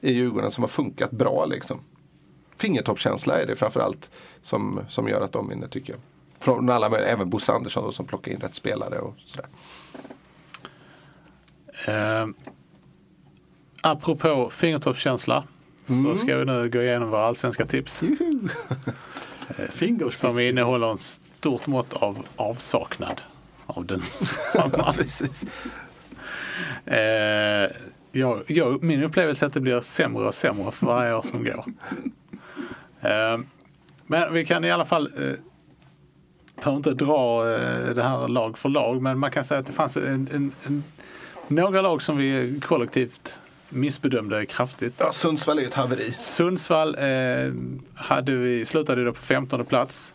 [0.00, 1.44] i Djurgården som har funkat bra.
[1.46, 1.80] Liksom.
[2.56, 4.10] Fingertoppskänsla är det framförallt
[4.42, 6.00] som, som gör att de vinner tycker jag.
[6.38, 9.48] Från alla möjliga, även Bosse Andersson då, som plockar in rätt spelare och sådär.
[11.88, 12.26] Eh,
[13.82, 15.44] apropå fingertoppskänsla
[15.86, 18.02] så ska vi nu gå igenom våra allsvenska tips.
[19.70, 20.18] Fingerspiss.
[20.18, 23.20] Som innehåller en stort mått av avsaknad
[23.66, 24.00] av den
[24.94, 25.42] Precis.
[26.86, 27.70] eh,
[28.12, 31.44] jag, jag, Min upplevelse är att det blir sämre och sämre för varje år som
[31.44, 31.64] går.
[33.00, 33.38] Eh,
[34.06, 35.32] men vi kan i alla fall eh,
[36.56, 39.72] behöver inte dra eh, det här lag för lag men man kan säga att det
[39.72, 40.84] fanns en, en, en,
[41.48, 43.38] några lag som vi kollektivt
[43.68, 44.94] missbedömde kraftigt.
[44.98, 46.14] Ja, Sundsvall är ju ett haveri.
[46.18, 47.52] Sundsvall eh,
[47.94, 50.14] hade vi, slutade då på 15 plats.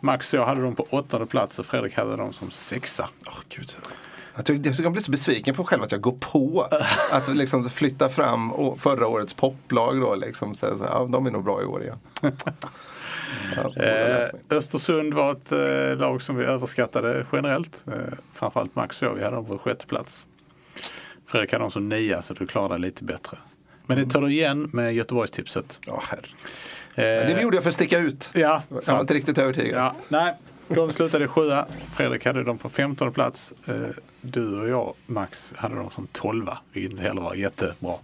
[0.00, 3.08] Max och jag hade dem på åttonde plats och Fredrik hade dem som sexa.
[3.26, 3.76] Åh, Gud.
[4.36, 6.68] Jag tycker jag blir så besviken på själv att jag går på
[7.12, 10.14] att liksom flytta fram förra årets poplag då.
[10.14, 11.98] Liksom, så, så, ja, de är nog bra i år igen.
[13.56, 17.84] Ja, Eh, Östersund var ett eh, lag som vi överskattade generellt.
[17.86, 17.92] Eh,
[18.34, 20.26] framförallt Max och jag, vi hade dem på sjätte plats.
[21.26, 23.38] Fredrik hade dem som nia så du klarade lite bättre.
[23.86, 25.80] Men det tar du igen med Göteborgstipset.
[25.86, 26.20] ja, herre.
[26.94, 28.30] Eh, det gjorde jag för att sticka ut.
[28.34, 29.78] Ja, Jag var inte riktigt övertygad.
[29.78, 30.34] Ja, nej,
[30.68, 31.66] de slutade sjua.
[31.94, 33.52] Fredrik hade dem på 15 plats.
[34.24, 37.94] Du och jag, Max, hade dem som tolva, vilket inte heller var jättebra.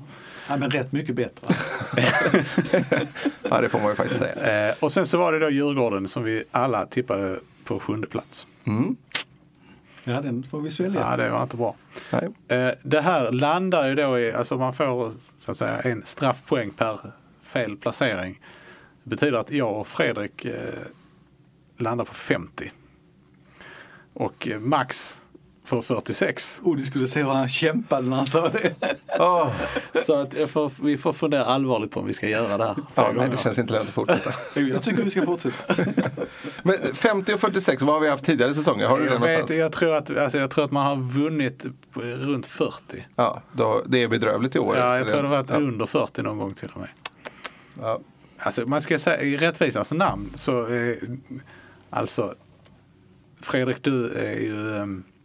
[0.48, 1.46] Ja, men rätt mycket bättre.
[3.50, 4.68] Ja, det får man ju faktiskt säga.
[4.70, 8.46] Eh, Och sen så var det då Djurgården som vi alla tippade på sjunde plats.
[8.64, 8.96] Mm.
[10.04, 11.00] Ja, den får vi svälja.
[11.00, 11.74] Ja, det var inte bra.
[12.12, 12.28] Nej.
[12.58, 16.70] Eh, Det här landar ju då i, alltså man får så att säga en straffpoäng
[16.70, 16.98] per
[17.42, 18.40] fel placering.
[19.02, 20.54] Det betyder att jag och Fredrik eh,
[21.76, 22.72] landar på 50.
[24.14, 25.20] Och eh, Max
[25.68, 26.60] får 46.
[26.64, 28.74] Och du skulle se hur han kämpade när han sa det.
[29.18, 29.50] Åh,
[30.06, 32.76] Så att jag får, vi får fundera allvarligt på om vi ska göra det här.
[32.94, 34.32] ja, nej, det känns inte lönt att fortsätta.
[34.60, 35.74] Jag tycker vi ska fortsätta.
[36.62, 38.86] Men 50 och 46, vad har vi haft tidigare säsonger?
[38.86, 41.66] Har du det Jag, vet, jag, tror att, alltså jag tror att man har vunnit
[41.94, 43.06] runt 40.
[43.16, 44.76] Ja, då, det är bedrövligt i år.
[44.76, 45.56] Ja, jag tror det var ja.
[45.56, 46.88] under 40 någon gång till och med.
[47.80, 48.00] Ja.
[48.38, 50.96] Alltså man ska säga i rättvisans namn så eh,
[51.90, 52.34] alltså
[53.40, 55.17] Fredrik du är ju ehm, eh,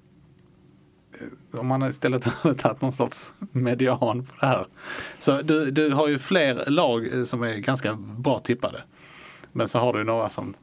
[1.51, 4.65] om man istället hade tagit någon sorts median på det här.
[5.19, 8.81] Så du, du har ju fler lag eh, som är ganska bra tippade.
[9.51, 10.55] Men så har du några som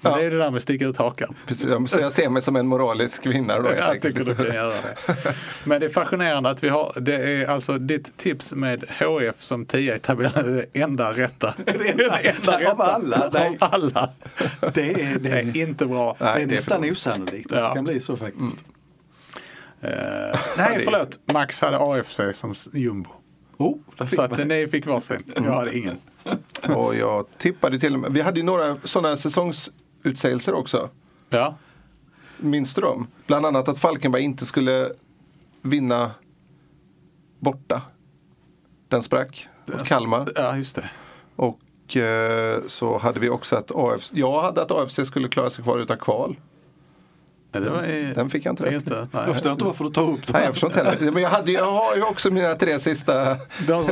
[0.00, 0.18] men Ja.
[0.18, 1.34] Det är det där med att sticka ut hakan.
[1.46, 3.68] Precis, så jag ser mig som en moralisk vinnare då.
[3.76, 4.16] Jag enkelt.
[4.16, 5.34] tycker du kan göra det.
[5.64, 9.66] Men det är fascinerande att vi har, det är alltså ditt tips med HF som
[9.66, 11.54] 10 i tabellen är det enda rätta.
[11.64, 13.56] Det enda Av alla, nej.
[13.60, 14.10] Av alla.
[14.74, 16.16] Det är, det Det är, inte bra.
[16.18, 17.68] det är Nej, det är nästan osannolikt att Ja.
[17.68, 18.64] det kan bli så faktiskt.
[19.82, 21.18] Eh, nej, förlåt.
[21.32, 23.10] Max hade AFC som jumbo.
[23.58, 23.78] Oh,
[24.14, 25.22] Så att ni fick varsin.
[25.36, 25.96] Jag hade ingen.
[26.76, 30.90] Och jag tippade till och med, vi hade ju några sådana säsongsutsägelser också.
[31.30, 31.56] Ja,
[32.38, 33.06] Minns du dem?
[33.26, 34.90] Bland annat att Falkenberg inte skulle
[35.62, 36.10] vinna
[37.38, 37.82] borta.
[38.88, 40.28] Den sprack mot Kalmar.
[40.34, 40.90] ja just det.
[41.36, 45.64] Och eh, så hade vi också att AFC, jag hade att AFC skulle klara sig
[45.64, 46.36] kvar utan kval.
[47.58, 48.94] I, Den fick jag inte rätt inte.
[49.12, 49.22] Nej.
[49.26, 50.32] Jag förstår inte varför du tar upp det.
[50.32, 51.10] Nej, jag förstår inte heller.
[51.12, 53.36] Men jag, hade, jag har ju också mina tre sista,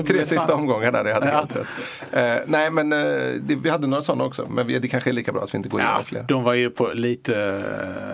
[0.06, 1.32] tre sista omgångar där jag hade Ja.
[1.38, 1.66] helt rätt.
[2.12, 2.98] Eh, nej, men eh,
[3.40, 4.46] det, vi hade några sådana också.
[4.50, 6.22] Men vi, det kanske är lika bra att vi inte går igenom Ja, fler.
[6.28, 7.36] de var ju på lite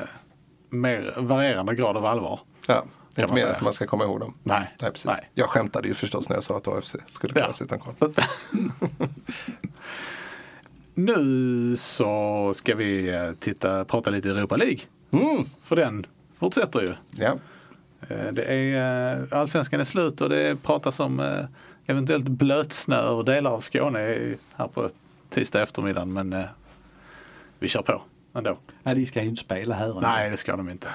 [0.02, 0.08] eh,
[0.70, 2.40] mer varierande grad av allvar.
[2.66, 2.84] Ja,
[3.18, 3.54] inte mer säga.
[3.54, 4.34] att man ska komma ihåg dem.
[4.42, 4.74] Nej.
[4.80, 5.04] Nej, precis.
[5.06, 5.30] Nej.
[5.34, 7.64] Jag skämtade ju förstås när jag sa att AFC skulle klara Ja.
[7.64, 7.94] utan kval.
[10.94, 14.78] Nu så ska vi titta, prata lite Europa League.
[15.20, 15.44] Mm.
[15.62, 16.06] För den
[16.38, 16.94] fortsätter ju.
[17.10, 17.36] Ja.
[18.08, 21.44] Eh, Det är, eh, allsvenskan är slut och det pratas om eh,
[21.86, 23.98] eventuellt blötsnö över delar av Skåne
[24.56, 24.90] här på
[25.30, 26.04] tisdag eftermiddag.
[26.04, 26.44] Men
[27.58, 28.02] vi kör på
[28.34, 28.56] ändå.
[28.82, 30.00] Nej, de ska ju inte spela här.
[30.00, 30.88] Nej, det ska de inte.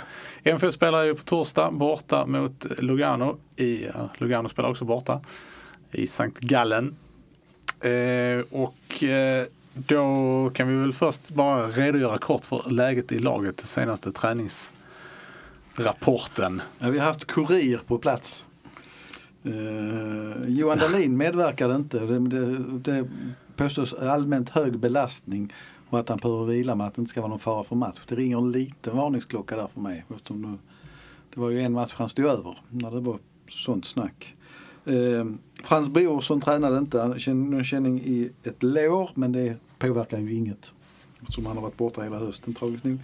[0.44, 3.38] MFF spelar ju på torsdag borta mot Lugano.
[3.56, 5.22] I, Lugano spelar också borta
[5.92, 6.96] i Sankt Gallen.
[7.80, 13.58] Eh, och eh, då kan vi väl först bara redogöra kort för läget i laget,
[13.58, 16.62] den senaste träningsrapporten.
[16.80, 18.46] Ja, vi har haft kurir på plats.
[19.44, 19.52] Eh,
[20.48, 22.00] Johan Dahlin medverkade inte.
[22.00, 23.10] Det, det, det
[23.56, 25.54] påstås allmänt hög belastning
[25.90, 28.00] och att han behöver vila med att det inte ska vara någon fara för match.
[28.08, 30.06] Det ringer en liten varningsklocka där för mig.
[30.10, 30.58] Eftersom det,
[31.34, 33.20] det var ju en match han stod över när det var
[33.50, 34.36] sånt snack.
[34.86, 35.26] Eh,
[35.64, 37.00] Frans Brorsson tränade inte.
[37.00, 40.72] Han kände en känning i ett lår men det påverkar ju inget.
[41.22, 43.00] Eftersom han har varit borta hela hösten tragiskt nog.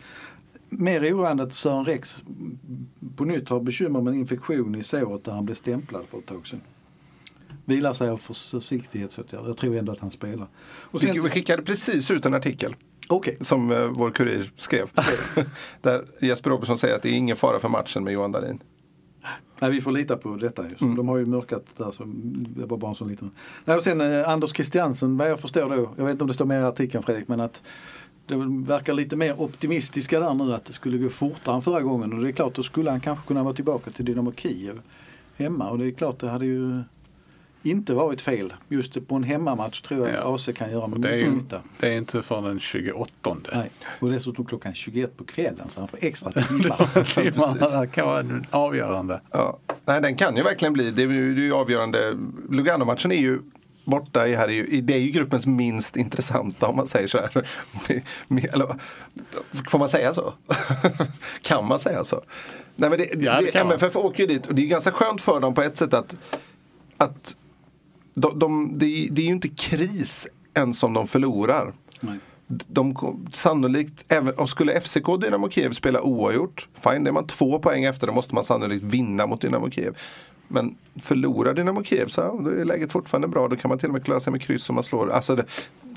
[0.70, 2.18] Mer oroande att Sören Rex
[3.16, 6.26] på nytt har bekymmer med en infektion i såret där han blev stämplad för ett
[6.26, 6.62] tag sedan.
[7.66, 9.48] Vilar sig av försiktighetsåtgärder.
[9.48, 10.48] Jag tror ändå att han spelar.
[10.66, 12.76] Och Vi, vi skickade precis ut en artikel
[13.08, 13.38] Okej.
[13.42, 14.92] som eh, vår kurir skrev.
[15.82, 18.60] där Jesper Robertsson säger att det är ingen fara för matchen med Johan Dahlin.
[19.60, 20.70] Nej, vi får lita på detta.
[20.70, 20.80] Just.
[20.80, 21.92] De har ju mörkat där.
[21.92, 22.04] Så
[22.56, 23.32] det var bara en sån liten.
[23.66, 25.90] Nej, och sen eh, Anders Christiansen, vad jag förstår då.
[25.96, 27.62] Jag vet inte om det står mer i artikeln Fredrik, men att
[28.26, 28.36] det
[28.68, 32.14] verkar lite mer optimistiska där nu att det skulle gå fortare än förra gången.
[32.14, 34.82] Och det är klart, då skulle han kanske kunna vara tillbaka till Dynamo Kiev
[35.38, 35.70] hemma.
[35.70, 36.82] Och det är klart, det hade ju
[37.72, 38.54] inte varit fel.
[38.68, 40.36] Just på en hemmamatch tror jag Ja.
[40.36, 41.62] AC kan göra Det är, nytta.
[41.80, 43.38] det är inte förrän den 28.
[43.54, 43.72] Nej.
[44.00, 47.04] Och dessutom klockan 21 på kvällen så han får extra timmar.
[47.32, 49.22] Timmarna kan vara avgörande.
[49.32, 49.60] Ja.
[49.86, 50.92] Nej, den kan ju verkligen bli.
[50.92, 52.18] Det är ju, det är ju avgörande.
[52.50, 53.40] Lugano-matchen är ju
[53.86, 54.48] borta i här.
[54.48, 57.46] är ju- Det är ju gruppens minst intressanta om man säger så här.
[58.54, 58.76] Eller,
[59.70, 60.34] får man säga så?
[61.42, 62.22] kan man säga så?
[62.76, 63.74] Nej, men det, Ja, det det, kan man.
[63.74, 66.16] MFF åker ju dit och det är ganska skönt för dem på ett sätt att,
[66.98, 67.36] att
[68.20, 71.74] de, de, det, det är ju inte kris ens om de förlorar.
[72.00, 72.20] Nej.
[72.48, 72.96] De
[73.34, 77.60] sannolikt, även, och skulle FCK och Dynamo Kiev spela oavgjort, fine, det är man två
[77.60, 79.98] poäng efter, då måste man sannolikt vinna mot Dynamo Kiev.
[80.48, 83.48] Men förlorar Dynamo Kiev så ja, då är läget fortfarande bra.
[83.48, 85.12] Då kan man till och med klara sig med kryss om man slår.
[85.12, 85.46] Alltså det,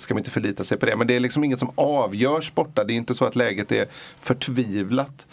[0.01, 0.97] ska man inte förlita sig på det.
[0.97, 2.85] Men det är liksom inget som avgörs borta.
[2.85, 3.87] Det är inte så att läget är
[4.21, 5.27] förtvivlat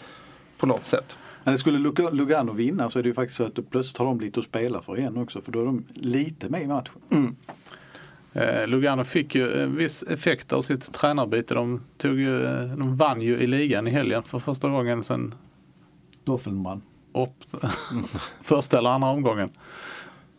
[0.58, 1.18] på något sätt.
[1.48, 4.06] Men skulle Lug- Lugano vinna så är det ju faktiskt så att då plötsligt har
[4.06, 5.40] de lite att spela för igen också.
[5.40, 7.36] För då är de lite med i matchen.
[8.32, 11.54] Eh, Lugano fick ju en viss effekt av sitt tränarbyte.
[11.54, 15.34] De, tog ju, eh, de vann ju i ligan i helgen för första gången sedan
[16.24, 16.82] Doffelman.
[17.14, 17.62] upp,
[18.42, 19.50] första eller andra omgången.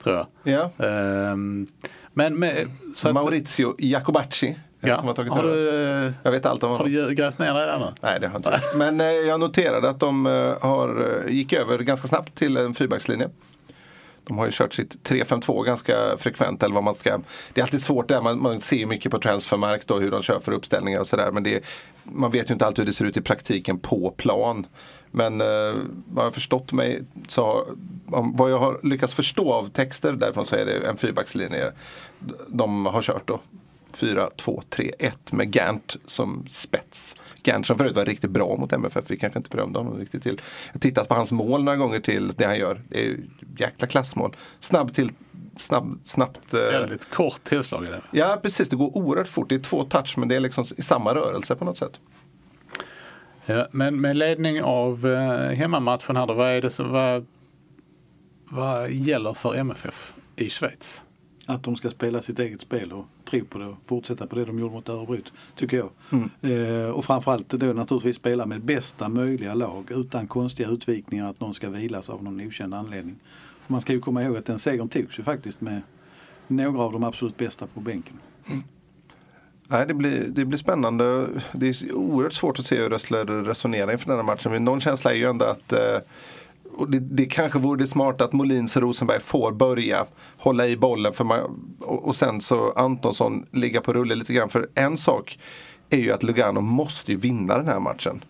[0.03, 0.27] Tror jag.
[0.43, 0.85] Ja.
[0.85, 1.67] Ehm,
[2.13, 4.59] men med, så att, Maurizio Jacobacci.
[4.79, 6.93] Ja, som har tagit har, du, Jag vet allt om har honom.
[6.93, 7.85] du grävt ner dig där nu?
[8.01, 8.61] Nej, det har jag inte.
[8.77, 12.73] Men eh, jag noterade att de eh, har, eh, gick över ganska snabbt till en
[12.73, 13.29] fyrbackslinje.
[14.23, 16.63] De har ju kört sitt 3-5-2 ganska frekvent.
[16.63, 17.19] Eller vad man, ska.
[17.53, 20.39] Det är alltid svårt där, man, man ser mycket på transfermark då, hur de kör
[20.39, 21.31] för uppställningar och sådär.
[21.31, 21.63] Men det,
[22.03, 24.65] man vet ju inte alltid hur det ser ut i praktiken på plan.
[25.11, 25.47] Men eh,
[26.05, 27.65] vad jag har förstått mig, så,
[28.11, 31.71] om, vad jag har lyckats förstå av texter därifrån så är det en fyrbackslinje
[32.47, 33.39] de har kört då.
[33.93, 37.15] 4, 2, 3, 1 med Gant som spets.
[37.43, 39.05] Gant som förut var riktigt bra mot MFF.
[39.11, 40.41] Vi kanske inte berömde honom riktigt till.
[40.67, 42.81] Jag har tittat på hans mål några gånger till det han gör.
[42.89, 43.17] Det är
[43.57, 44.35] jäkla klassmål.
[44.59, 45.11] Snabb till,
[45.57, 46.53] snabb, snabbt.
[46.53, 48.01] eh, Väldigt kort tillslag i det.
[48.11, 49.49] Ja precis, det går oerhört fort.
[49.49, 51.99] Det är två touch men det är liksom i samma rörelse på något sätt.
[53.45, 57.25] Ja, men med ledning av eh, hemmamatchen här då, vad är det som, vad,
[58.45, 61.03] vad gäller för MFF i Schweiz?
[61.49, 64.45] Att de ska spela sitt eget spel och tro på det och fortsätta på det
[64.45, 65.17] de gjorde mot Örebro.
[65.55, 65.89] Tycker jag.
[66.51, 71.53] Eh, och framförallt då naturligtvis spela med bästa möjliga lag utan konstiga utvikningar att någon
[71.53, 73.15] ska vilas av någon okänd anledning.
[73.67, 75.81] Man ska ju komma ihåg att den segern togs ju faktiskt med
[76.47, 78.19] några av de absolut bästa på bänken.
[79.67, 81.27] Nej, det, blir, det blir spännande.
[81.51, 84.51] Det är oerhört svårt att se hur Rössler resonerar inför den här matchen.
[84.51, 85.97] Men någon känsla är ju ändå att eh,
[86.79, 90.05] och det, det kanske vore det smarta att Molins och Rosenberg får börja
[90.37, 91.39] hålla i bollen för man,
[91.79, 94.49] och, och sen så Antonsson ligga på rulle lite grann.
[94.49, 95.39] För en sak
[95.89, 98.23] är ju att Lugano måste ju vinna den här matchen.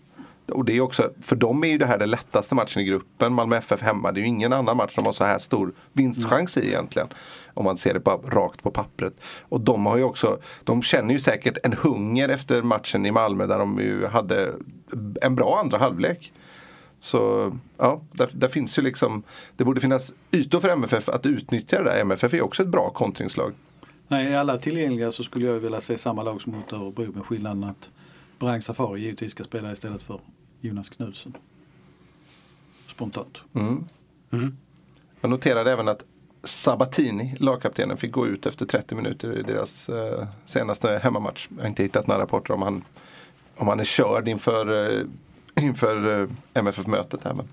[0.52, 3.34] Och det är också, för dem är ju det här den lättaste matchen i gruppen.
[3.34, 4.12] Malmö FF hemma.
[4.12, 7.08] Det är ju ingen annan match de har så här stor vinstchans i egentligen.
[7.54, 9.14] Om man ser det bara rakt på pappret.
[9.50, 13.46] Och de har ju också, de känner ju säkert en hunger efter matchen i Malmö
[13.46, 14.54] där de ju hade
[15.22, 16.32] en bra andra halvlek.
[17.00, 19.24] Så ja, där, där finns ju liksom,
[19.58, 22.02] det borde finnas ytor för MFF att utnyttja det där.
[22.02, 23.54] MFF är också ett bra kontringslag.
[24.08, 27.26] Nej, i alla tillgängliga så skulle jag vilja se samma lag som mot Örebro med
[27.26, 27.90] skillnaden att
[28.40, 30.20] Brang Safari givetvis ska spela istället för
[30.62, 31.34] Jonas Knudsen.
[32.88, 33.38] Spontant.
[35.22, 36.04] Jag noterade även att
[36.44, 41.48] Sabatini, lagkaptenen, fick gå ut efter 30 minuter i deras eh, senaste hemmamatch.
[41.56, 42.84] Jag har inte hittat några rapporter om han,
[43.56, 45.06] om han är körd inför, eh,
[45.62, 47.24] inför eh, MFF-mötet.
[47.24, 47.34] Här.
[47.34, 47.48] Men,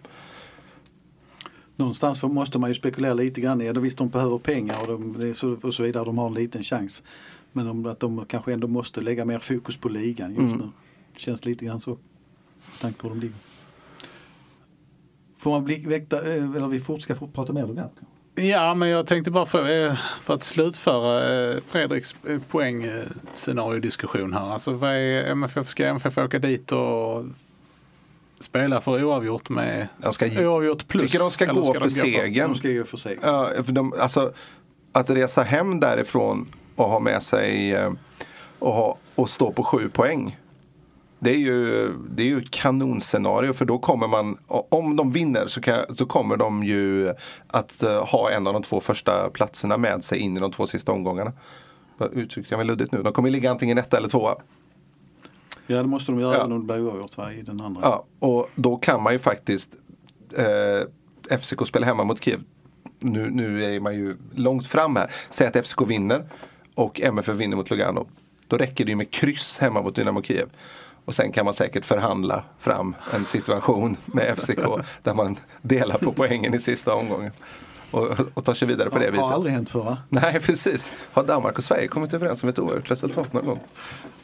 [1.76, 5.18] Någonstans måste man ju spekulera lite grann i, ja, visst de behöver pengar och, de,
[5.18, 7.02] det och så vidare, de har en liten chans.
[7.52, 10.68] Men om, att de kanske ändå måste lägga mer fokus på ligan just nu.
[11.16, 11.90] Känns lite grann så.
[11.90, 13.36] med tanke på hur de ligger.
[15.38, 17.90] Får man bli väckta, eh, eller vi fort, ska prata mer Lugano?
[18.34, 22.14] Ja, men jag tänkte bara för, eh, för att slutföra Fredriks
[22.48, 24.52] poängscenariodiskussion här.
[24.52, 27.24] Alltså vad är MFF, ska MFF åka dit och
[28.40, 31.02] spela för oavgjort med De ska, oavgjort plus?
[31.02, 32.52] tycker de ska gå de för segern.
[32.52, 33.18] De ska ju för sig.
[33.22, 34.32] Ja, för de, alltså,
[34.92, 37.92] att resa hem därifrån och ha med sig eh,
[38.58, 40.36] och, ha, och stå på sju poäng.
[41.18, 45.46] Det är ju, det är ju ett kanonscenario för då kommer man, om de vinner
[45.46, 47.12] så, kan, så kommer de ju
[47.46, 50.66] att eh, ha en av de två första platserna med sig in i de två
[50.66, 51.32] sista omgångarna.
[52.12, 53.02] Uttryckte jag mig luddigt nu?
[53.02, 54.36] De kommer ligga antingen etta eller tvåa.
[55.66, 56.40] Ja det måste de göra Ja.
[56.40, 57.80] även om det blir oavgjort i den andra.
[57.82, 59.68] Ja, och då kan man ju faktiskt
[60.38, 62.40] eh, FCK spela hemma mot Kiev.
[62.98, 65.10] Nu, nu är man ju långt fram här.
[65.30, 66.24] Säg att FCK vinner
[66.74, 68.06] och MFF vinner mot Lugano.
[68.48, 70.48] Då räcker det ju med kryss hemma mot Dynamo Kiev.
[71.04, 74.58] Och sen kan man säkert förhandla fram en situation med FCK
[75.02, 77.32] där man delar på poängen i sista omgången.
[77.96, 79.26] Och, och tar sig vidare på det Har viset.
[79.32, 79.98] aldrig hänt förr va?
[80.08, 80.92] Nej, precis.
[81.12, 83.60] Har Danmark och Sverige kommit överens om ett oavgjort resultat någon gång?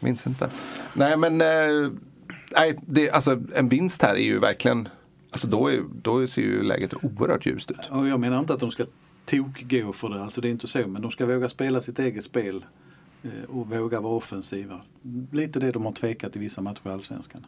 [0.01, 0.51] Minns inte.
[0.95, 1.91] Nej, men eh,
[2.57, 4.89] nej, det, alltså, en vinst här är ju verkligen,
[5.31, 7.91] alltså då, är, då ser ju läget oerhört ljust ut.
[7.91, 8.85] Och jag menar inte att de ska
[9.25, 10.87] tokgå för det, alltså det är inte så.
[10.87, 12.65] Men de ska våga spela sitt eget spel
[13.23, 14.81] eh, och våga vara offensiva.
[15.31, 17.47] Lite det de har tvekat i vissa matcher i Allsvenskan.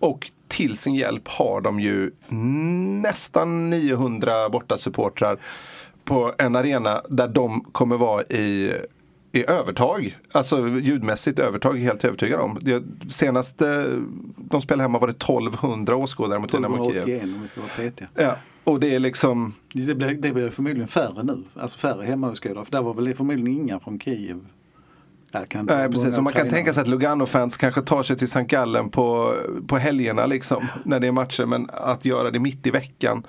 [0.00, 2.10] Och till sin hjälp har de ju
[3.02, 5.38] nästan 900 bortasupportrar
[6.04, 8.74] på en arena där de kommer vara i,
[9.32, 10.18] i övertag.
[10.32, 12.58] Alltså ljudmässigt övertag, helt övertygad om.
[12.60, 13.82] Det, senast eh,
[14.36, 17.02] de spelade hemma var det 1200 åskådare mot Dynamo Kiev.
[17.02, 18.08] 1281 om vi ska vara petiga.
[18.14, 21.42] Ja, och det är liksom, Det blir, det blir förmodligen färre nu.
[21.54, 22.64] Alltså färre hemmaåskådare.
[22.64, 24.46] För där var väl förmodligen inga från Kiev.
[25.48, 26.14] Kan nej, precis.
[26.14, 28.42] Så man kan tänka sig att Lugano-fans kanske tar sig till St.
[28.42, 29.34] Gallen på,
[29.66, 31.46] på helgerna liksom, när det är matcher.
[31.46, 33.26] Men att göra det mitt i veckan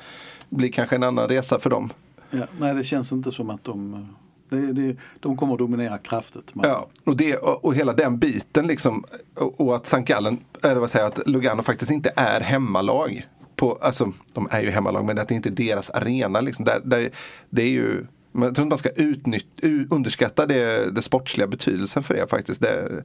[0.49, 1.89] blir kanske en annan resa för dem.
[2.32, 4.08] Ja, nej, det känns inte som att de...
[4.49, 6.56] Det, det, de kommer att dominera kraftigt.
[6.56, 9.04] Man- Ja, och, det, och, och hela den biten liksom.
[9.36, 10.02] Och, och att St.
[10.02, 13.28] Gallen, eller vad säger att Lugano faktiskt inte är hemmalag.
[13.56, 16.41] På, alltså, de är ju hemmalag men att det inte är deras arena.
[16.41, 16.66] Liksom.
[16.66, 17.10] Där, där,
[17.49, 19.46] det är ju, men jag tror inte man ska utnytt,
[19.90, 22.62] underskatta det, det sportsliga betydelsen för det faktiskt.
[22.62, 23.04] Det,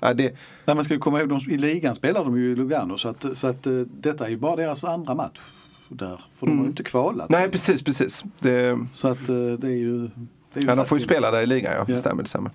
[0.00, 2.56] ja, det, Nej, man ska ju komma ihåg, de, i ligan spelar de ju i
[2.56, 5.40] Lugano så att, så att eh, detta är ju bara deras andra match
[5.88, 6.24] där.
[6.38, 7.30] För de har ju inte kvalat.
[7.30, 8.24] nej precis, precis.
[8.38, 10.10] Det, Så att eh, det är ju...
[10.52, 11.84] Det är ju ja, de får ju spela där i ligan, ja.
[11.88, 11.98] Ja.
[11.98, 12.50] Stämmer, det stämmer.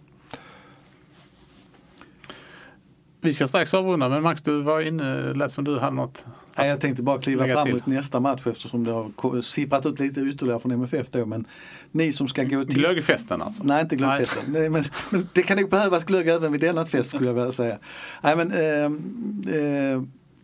[3.21, 6.25] Vi ska strax avrunda men Max du var inne, lät som du hade något.
[6.55, 7.73] Nej, jag tänkte bara kliva fram till.
[7.73, 11.25] mot nästa match eftersom det har sipprat ut lite ytterligare från MFF då.
[11.25, 11.45] Men
[11.91, 12.75] ni som ska gå till...
[12.75, 13.63] Glöggfesten alltså?
[13.63, 14.53] Nej, inte glöggfesten.
[14.53, 14.83] Nej, men
[15.33, 17.77] det kan nog behövas glögg även vid denna fest skulle jag vilja säga.
[18.21, 18.85] Nej, men, eh,
[19.55, 20.01] eh,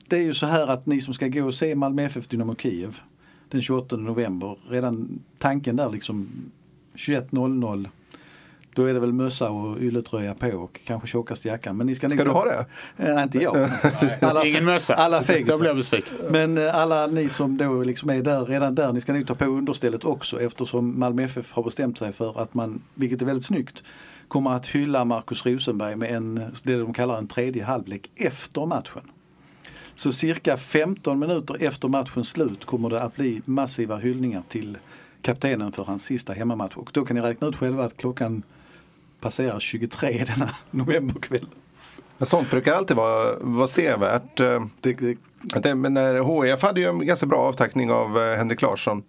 [0.07, 2.55] det är ju så här att ni som ska gå och se Malmö FF Dynamo
[2.55, 2.97] Kiev
[3.49, 6.29] den 28 november, redan tanken där liksom
[6.95, 7.89] 21.00
[8.75, 11.77] då är det väl mössa och ylletröja på och kanske tjockaste jackan.
[11.77, 12.65] Men ni ska, Ska du ta- ha det?
[12.97, 13.69] Eh, nej, inte jag.
[14.21, 14.93] Alla- Ingen mössa?
[14.95, 15.57] Alla Då fegisar.
[15.57, 16.15] blir jag besviken.
[16.29, 19.35] Men eh, alla ni som då liksom är där, redan där, ni ska nog ta
[19.35, 23.45] på understället också eftersom Malmö FF har bestämt sig för att man, vilket är väldigt
[23.45, 23.83] snyggt,
[24.27, 29.01] kommer att hylla Markus Rosenberg med en, det de kallar en tredje halvlek efter matchen.
[29.95, 34.77] Så cirka 15 minuter efter matchens slut kommer det att bli massiva hyllningar till
[35.21, 36.75] kaptenen för hans sista hemmamatch.
[36.77, 38.43] Och då kan ni räkna ut själva att klockan
[39.25, 41.47] passerar 23 denna novemberkväll.
[42.21, 44.39] Sånt brukar alltid vara, vara sevärt.
[44.39, 45.17] eh, Det, det,
[45.55, 49.03] Att det- Men när HIF hade ju en ganska bra avtackning av eh, Henrik Larsson.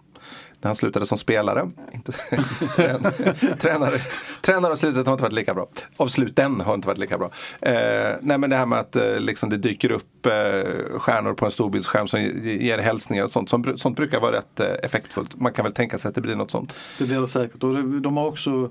[0.61, 1.71] När han slutade som spelare.
[1.95, 2.13] Inte,
[2.77, 3.03] trän,
[3.61, 4.01] tränare,
[4.43, 5.67] tränare och slutet har inte varit lika bra.
[5.97, 7.31] Avsluten har inte varit lika bra.
[7.63, 11.45] Eh, nej men det här med att eh, liksom det dyker upp eh, stjärnor på
[11.45, 13.49] en storbildsskärm som ge- ger hälsningar och sånt.
[13.49, 15.41] Som, sånt brukar vara rätt eh, effektfullt.
[15.41, 16.75] Man kan väl tänka sig att det blir något sånt.
[16.99, 17.63] Det blir det säkert.
[17.63, 18.69] Och de har också eh,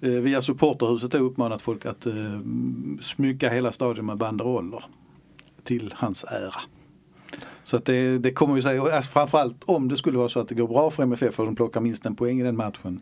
[0.00, 2.40] Eh, via supporterhuset då uppmanat folk att eh,
[3.00, 4.84] smycka hela stadion med banderoller
[5.64, 6.54] till hans ära.
[7.64, 10.48] Så att det, det kommer ju säga, alltså framförallt om det skulle vara så att
[10.48, 13.00] det går bra för MFF och de plockar minst en poäng i den matchen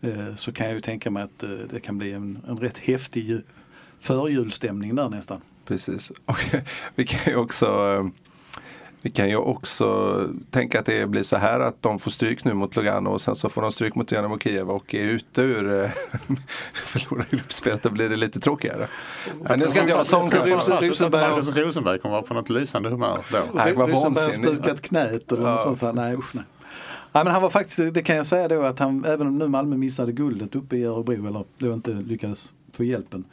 [0.00, 2.78] eh, så kan jag ju tänka mig att eh, det kan bli en, en rätt
[2.78, 3.40] häftig
[4.00, 5.40] förjulstämning där nästan.
[5.64, 6.10] Precis.
[6.24, 6.38] Och
[6.94, 7.66] vi kan ju också
[9.02, 12.54] vi kan ju också tänka att det blir så här att de får stryk nu
[12.54, 15.82] mot Lugano och sen så får de stryk mot Dynamo Kiev och är ute ur
[15.84, 15.90] eh,
[16.74, 17.82] förlorar gruppspelet.
[17.82, 18.86] Då blir det lite tråkigare.
[19.42, 20.38] Men nu ska inte jag kanske.
[20.38, 23.38] Rosenberg- Rosenberg, kommer vara på något lysande humör då.
[23.54, 25.82] Nej, Rosenberg har stukat knät eller något sånt.
[25.82, 25.92] Här.
[25.92, 26.44] Nej, usch, nej.
[27.12, 29.48] Nej, men han var faktiskt, det kan jag säga då att han, även om nu
[29.48, 33.24] Malmö missade guldet uppe i Örebro eller då inte lyckades få hjälpen.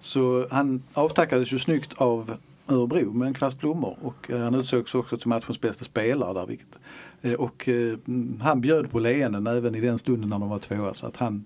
[0.00, 2.36] Så han avtackades ju snyggt av
[2.68, 6.46] Örebro med en kvast blommor och eh, han utsågs också till matchens bästa spelare där.
[6.46, 6.78] Vilket,
[7.22, 7.98] eh, och eh,
[8.40, 10.94] han bjöd på leenden även i den stunden när de var tvåa.
[10.94, 11.44] Så att han,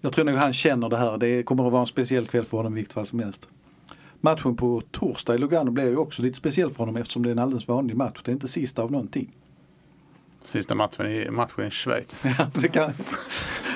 [0.00, 1.18] jag tror nog han känner det här.
[1.18, 3.48] Det kommer att vara en speciell kväll för honom i vilket fall som helst.
[4.20, 7.32] Matchen på torsdag i Lugano blir ju också lite speciell för honom eftersom det är
[7.32, 8.20] en alldeles vanlig match.
[8.24, 9.34] Det är inte sista av någonting.
[10.48, 12.24] Sista matchen i, matchen i Schweiz.
[12.38, 12.92] Ja, det, kan,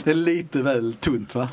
[0.05, 1.49] det är lite väl tunt va?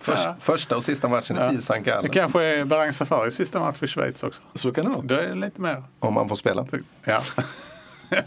[0.00, 0.36] Först, Ja.
[0.40, 1.52] Första och sista matchen Ja.
[1.52, 1.74] i St.
[1.74, 2.10] Det Gallen.
[2.10, 4.42] kanske är Barang Safaris sista match i Schweiz också.
[4.54, 5.02] Så kan det vara.
[5.02, 5.84] Det är lite mer.
[5.98, 6.66] Om man får spela.
[7.04, 7.22] Ja.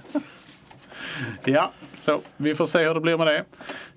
[1.46, 3.44] ja, så vi får se hur det blir med det.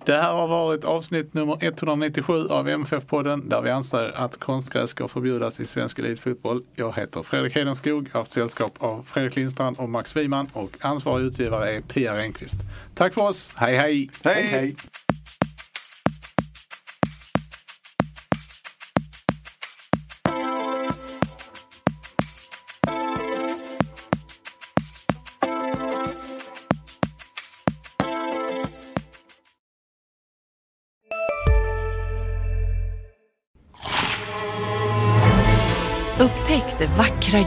[0.04, 5.08] Det här har varit avsnitt nummer 197 av MFF-podden där vi anser att konstgräs ska
[5.08, 6.62] förbjudas i svensk elitfotboll.
[6.74, 11.24] Jag heter Fredrik Hedenskog, har haft sällskap av Fredrik Lindstrand och Max Wiman och ansvarig
[11.24, 12.56] utgivare är Pia Renqvist.
[12.94, 14.10] Tack för oss, hej hej!
[14.24, 14.46] Hej!
[14.46, 14.76] Hej.